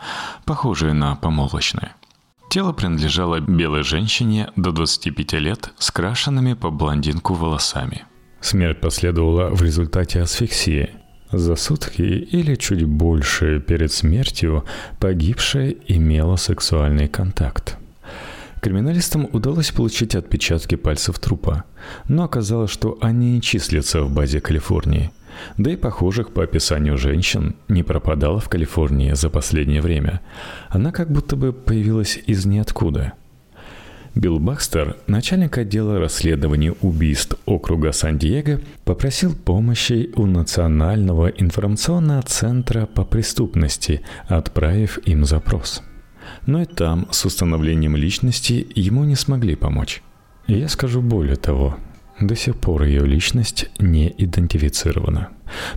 похожее 0.47 0.95
на 0.95 1.17
помолвочное. 1.17 1.95
Тело 2.49 2.73
принадлежало 2.73 3.41
белой 3.41 3.83
женщине 3.83 4.51
до 4.57 4.73
25 4.73 5.35
лет 5.35 5.73
с 5.79 5.91
крашенными 5.91 6.55
по 6.55 6.71
блондинку 6.71 7.35
волосами– 7.35 8.05
Смерть 8.41 8.81
последовала 8.81 9.51
в 9.51 9.63
результате 9.63 10.21
асфиксии. 10.21 10.91
За 11.31 11.55
сутки 11.55 12.03
или 12.03 12.57
чуть 12.57 12.85
больше 12.85 13.61
перед 13.61 13.93
смертью 13.93 14.65
погибшая 14.99 15.77
имела 15.87 16.37
сексуальный 16.37 17.07
контакт. 17.07 17.77
Криминалистам 18.61 19.29
удалось 19.33 19.71
получить 19.71 20.15
отпечатки 20.15 20.75
пальцев 20.75 21.19
трупа, 21.19 21.65
но 22.09 22.25
оказалось, 22.25 22.71
что 22.71 22.99
они 23.01 23.35
не 23.35 23.43
числятся 23.43 24.03
в 24.03 24.13
базе 24.13 24.41
Калифорнии. 24.41 25.13
Да 25.57 25.71
и 25.71 25.77
похожих 25.77 26.33
по 26.33 26.43
описанию 26.43 26.99
женщин 26.99 27.57
не 27.69 27.83
пропадала 27.83 28.41
в 28.41 28.49
Калифорнии 28.49 29.13
за 29.13 29.31
последнее 29.31 29.81
время. 29.81 30.21
Она 30.69 30.93
как 30.93 31.11
будто 31.11 31.37
бы 31.37 31.53
появилась 31.53 32.19
из 32.27 32.45
ниоткуда. 32.45 33.15
Билл 34.15 34.39
Бакстер, 34.39 34.97
начальник 35.07 35.59
отдела 35.59 35.99
расследований 35.99 36.73
убийств 36.81 37.37
округа 37.47 37.93
Сан-Диего, 37.93 38.61
попросил 38.85 39.35
помощи 39.35 40.11
у 40.17 40.27
Национального 40.27 41.29
информационного 41.29 42.23
центра 42.23 42.87
по 42.87 43.05
преступности, 43.05 44.03
отправив 44.29 44.99
им 45.07 45.25
запрос– 45.25 45.83
но 46.47 46.63
и 46.63 46.65
там 46.65 47.09
с 47.11 47.25
установлением 47.25 47.97
личности 47.97 48.67
ему 48.75 49.05
не 49.05 49.17
смогли 49.17 49.55
помочь. 49.55 50.03
я 50.47 50.69
скажу 50.69 51.01
более 51.01 51.37
того, 51.37 51.77
до 52.21 52.37
сих 52.37 52.57
пор 52.57 52.83
ее 52.83 53.05
личность 53.07 53.71
не 53.79 54.13
идентифицирована. 54.17 55.29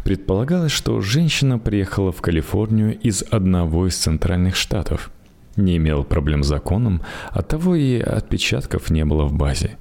Предполагалось, 0.03 0.71
что 0.71 1.01
женщина 1.01 1.57
приехала 1.57 2.11
в 2.11 2.21
Калифорнию 2.21 2.97
из 2.99 3.23
одного 3.23 3.87
из 3.87 3.95
центральных 3.95 4.55
штатов. 4.55 5.11
Не 5.55 5.77
имела 5.77 6.03
проблем 6.03 6.43
с 6.43 6.47
законом, 6.47 7.01
оттого 7.31 7.75
и 7.75 7.99
отпечатков 7.99 8.89
не 8.89 9.05
было 9.05 9.25
в 9.25 9.33
базе. 9.33 9.77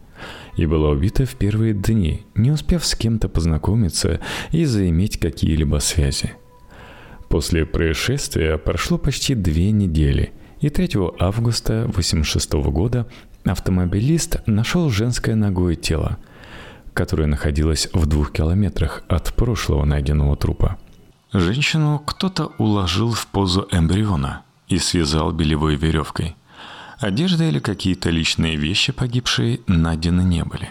И 0.57 0.67
была 0.67 0.91
убита 0.91 1.25
в 1.25 1.35
первые 1.35 1.75
дни, 1.75 2.27
не 2.35 2.51
успев 2.51 2.85
с 2.85 2.95
кем-то 2.95 3.29
познакомиться 3.29 4.21
и 4.51 4.65
заиметь 4.65 5.19
какие-либо 5.19 5.79
связи. 5.79 6.35
После 7.29 7.65
происшествия 7.65 8.59
прошло 8.59 8.99
почти 8.99 9.35
две 9.35 9.71
недели– 9.71 10.33
и 10.63 10.71
3 10.71 10.91
августа 11.19 11.83
1986 11.83 12.53
года 12.71 13.07
автомобилист 13.45 14.47
нашел 14.47 14.89
женское 14.91 15.35
ногое 15.35 15.75
тело, 15.75 16.19
которое 16.95 17.27
находилось 17.27 17.89
в 17.93 18.07
двух 18.07 18.33
километрах 18.33 19.03
от 19.09 19.35
прошлого 19.35 19.85
найденного 19.85 20.37
трупа. 20.37 20.79
Женщину 21.33 22.01
кто-то 22.07 22.53
уложил 22.59 23.13
в 23.13 23.27
позу 23.27 23.67
эмбриона 23.73 24.43
и 24.73 24.79
связал 24.79 25.33
белевой 25.33 25.77
веревкой. 25.77 26.35
Одежда 26.99 27.45
или 27.45 27.59
какие-то 27.59 28.09
личные 28.09 28.57
вещи 28.57 28.91
погибшей 28.91 29.61
найдены 29.67 30.23
не 30.23 30.45
были. 30.45 30.71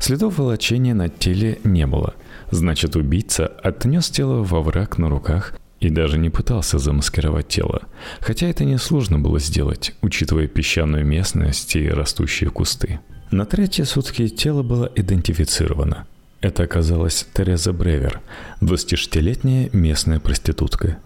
Следов 0.00 0.38
волочения 0.38 0.92
на 0.92 1.08
теле 1.08 1.60
не 1.62 1.86
было. 1.86 2.14
Значит, 2.50 2.96
убийца 2.96 3.46
отнес 3.62 4.10
тело 4.10 4.42
во 4.42 4.60
враг 4.60 4.98
на 4.98 5.08
руках 5.08 5.54
и 5.78 5.88
даже 5.88 6.18
не 6.18 6.30
пытался 6.30 6.78
замаскировать 6.78 7.46
тело, 7.46 7.82
хотя 8.20 8.48
это 8.48 8.64
несложно 8.64 9.20
было 9.20 9.38
сделать, 9.38 9.94
учитывая 10.02 10.48
песчаную 10.48 11.06
местность 11.06 11.76
и 11.76 11.88
растущие 11.88 12.50
кусты. 12.50 12.98
На 13.30 13.44
третьи 13.44 13.84
сутки 13.84 14.26
тело 14.28 14.62
было 14.62 14.90
идентифицировано. 14.96 16.06
Это 16.40 16.64
оказалась 16.64 17.26
Тереза 17.34 17.72
Бревер, 17.72 18.20
26-летняя 18.62 19.70
местная 19.72 20.18
проститутка. 20.18 20.98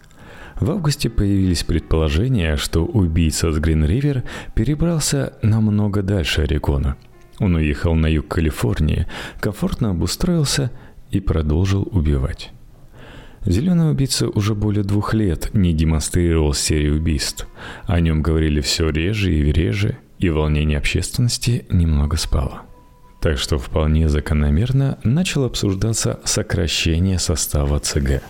В 0.61 0.71
августе 0.71 1.09
появились 1.09 1.65
предположения, 1.65 2.57
что 2.57 2.85
убийца 2.85 3.51
с 3.51 3.59
Грин-Ривер 3.59 4.25
перебрался 4.55 5.33
намного 5.43 6.03
дальше 6.03 6.43
Орегона. 6.43 6.97
Он 7.39 7.55
уехал 7.55 7.95
на 7.95 8.07
юг 8.07 8.29
Калифорнии, 8.29 9.07
комфортно 9.41 9.91
обустроился 9.91 10.71
и 11.11 11.21
продолжил 11.21 11.89
убивать. 11.91 12.53
Зеленый 13.47 13.91
убийца 13.91 14.29
уже 14.29 14.55
более 14.55 14.85
двух 14.85 15.15
лет 15.15 15.49
не 15.55 15.73
демонстрировал 15.73 16.53
серию 16.53 16.97
убийств. 16.97 17.49
О 17.87 17.99
нем 17.99 18.21
говорили 18.21 18.61
все 18.61 18.91
реже 18.91 19.33
и 19.33 19.51
реже, 19.51 19.97
и 20.19 20.29
волнение 20.29 20.77
общественности 20.77 21.65
немного 21.71 22.19
спало. 22.19 22.63
Так 23.23 23.39
что 23.39 23.57
вполне 23.57 24.11
закономерно 24.11 24.99
начало 25.05 25.47
обсуждаться 25.47 26.21
сокращение 26.25 27.19
состава 27.19 27.79
ЦГ. 27.79 28.23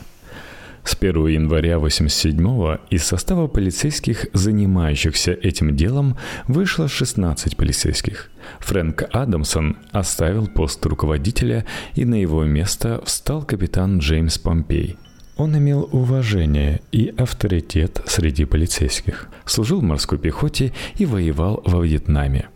С 0.85 0.97
1 0.99 1.27
января 1.27 1.79
87 1.79 2.79
из 2.91 3.05
состава 3.05 3.47
полицейских, 3.49 4.27
занимающихся 4.33 5.33
этим 5.33 5.77
делом, 5.77 6.17
вышло 6.49 6.89
16 6.89 7.57
полицейских. 7.57 8.31
Фрэнк 8.61 9.05
Адамсон 9.13 9.77
оставил 9.93 10.49
пост 10.49 10.85
руководителя, 10.87 11.67
и 11.95 12.05
на 12.05 12.15
его 12.21 12.45
место 12.45 13.03
встал 13.05 13.43
капитан 13.43 13.99
Джеймс 13.99 14.39
Помпей. 14.39 14.97
Он 15.37 15.57
имел 15.57 15.89
уважение 15.93 16.81
и 16.93 17.15
авторитет 17.17 18.03
среди 18.07 18.45
полицейских, 18.45 19.29
служил 19.47 19.81
в 19.81 19.85
морской 19.85 20.19
пехоте 20.19 20.73
и 20.99 21.07
воевал 21.07 21.63
во 21.65 21.83
Вьетнаме. 21.83 22.49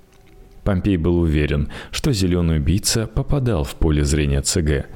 Помпей 0.64 0.96
был 0.96 1.20
уверен, 1.20 1.68
что 1.90 2.12
зеленый 2.12 2.56
убийца 2.56 3.06
попадал 3.06 3.64
в 3.64 3.74
поле 3.74 4.02
зрения 4.04 4.40
ЦГ. 4.40 4.86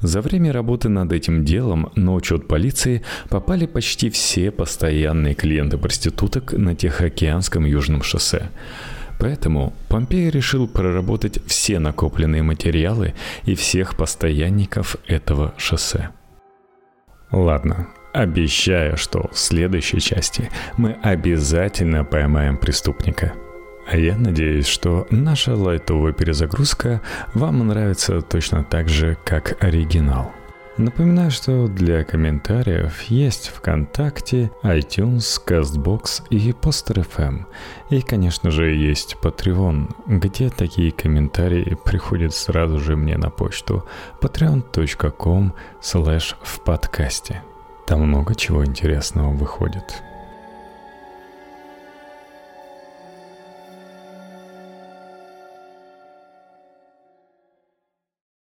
За 0.00 0.22
время 0.22 0.52
работы 0.52 0.88
над 0.88 1.12
этим 1.12 1.44
делом 1.44 1.92
на 1.94 2.14
учет 2.14 2.48
полиции 2.48 3.02
попали 3.28 3.66
почти 3.66 4.08
все 4.08 4.50
постоянные 4.50 5.34
клиенты 5.34 5.76
проституток 5.76 6.54
на 6.54 6.74
Тихоокеанском 6.74 7.66
Южном 7.66 8.02
шоссе. 8.02 8.50
Поэтому 9.18 9.74
Помпей 9.90 10.30
решил 10.30 10.66
проработать 10.66 11.38
все 11.46 11.78
накопленные 11.78 12.42
материалы 12.42 13.12
и 13.44 13.54
всех 13.54 13.96
постоянников 13.96 14.96
этого 15.06 15.52
шоссе. 15.58 16.08
Ладно, 17.30 17.88
обещаю, 18.14 18.96
что 18.96 19.28
в 19.30 19.38
следующей 19.38 20.00
части 20.00 20.48
мы 20.78 20.92
обязательно 21.02 22.04
поймаем 22.04 22.56
преступника– 22.56 23.34
я 23.96 24.16
надеюсь, 24.16 24.66
что 24.66 25.06
наша 25.10 25.54
лайтовая 25.56 26.12
перезагрузка 26.12 27.00
вам 27.34 27.66
нравится 27.66 28.20
точно 28.20 28.64
так 28.64 28.88
же, 28.88 29.16
как 29.24 29.62
оригинал. 29.62 30.32
Напоминаю, 30.76 31.30
что 31.30 31.68
для 31.68 32.04
комментариев 32.04 33.02
есть 33.02 33.48
ВКонтакте, 33.48 34.50
iTunes, 34.62 35.38
CastBox 35.44 36.22
и 36.30 36.52
Poster.fm. 36.52 37.44
И, 37.90 38.00
конечно 38.00 38.50
же, 38.50 38.70
есть 38.70 39.16
Patreon, 39.20 39.94
где 40.06 40.48
такие 40.48 40.90
комментарии 40.90 41.76
приходят 41.84 42.32
сразу 42.32 42.78
же 42.78 42.96
мне 42.96 43.18
на 43.18 43.28
почту 43.28 43.84
patreon.com 44.22 45.52
slash 45.82 46.34
в 46.42 46.60
подкасте. 46.60 47.42
Там 47.86 48.06
много 48.06 48.34
чего 48.34 48.64
интересного 48.64 49.32
выходит. 49.32 50.02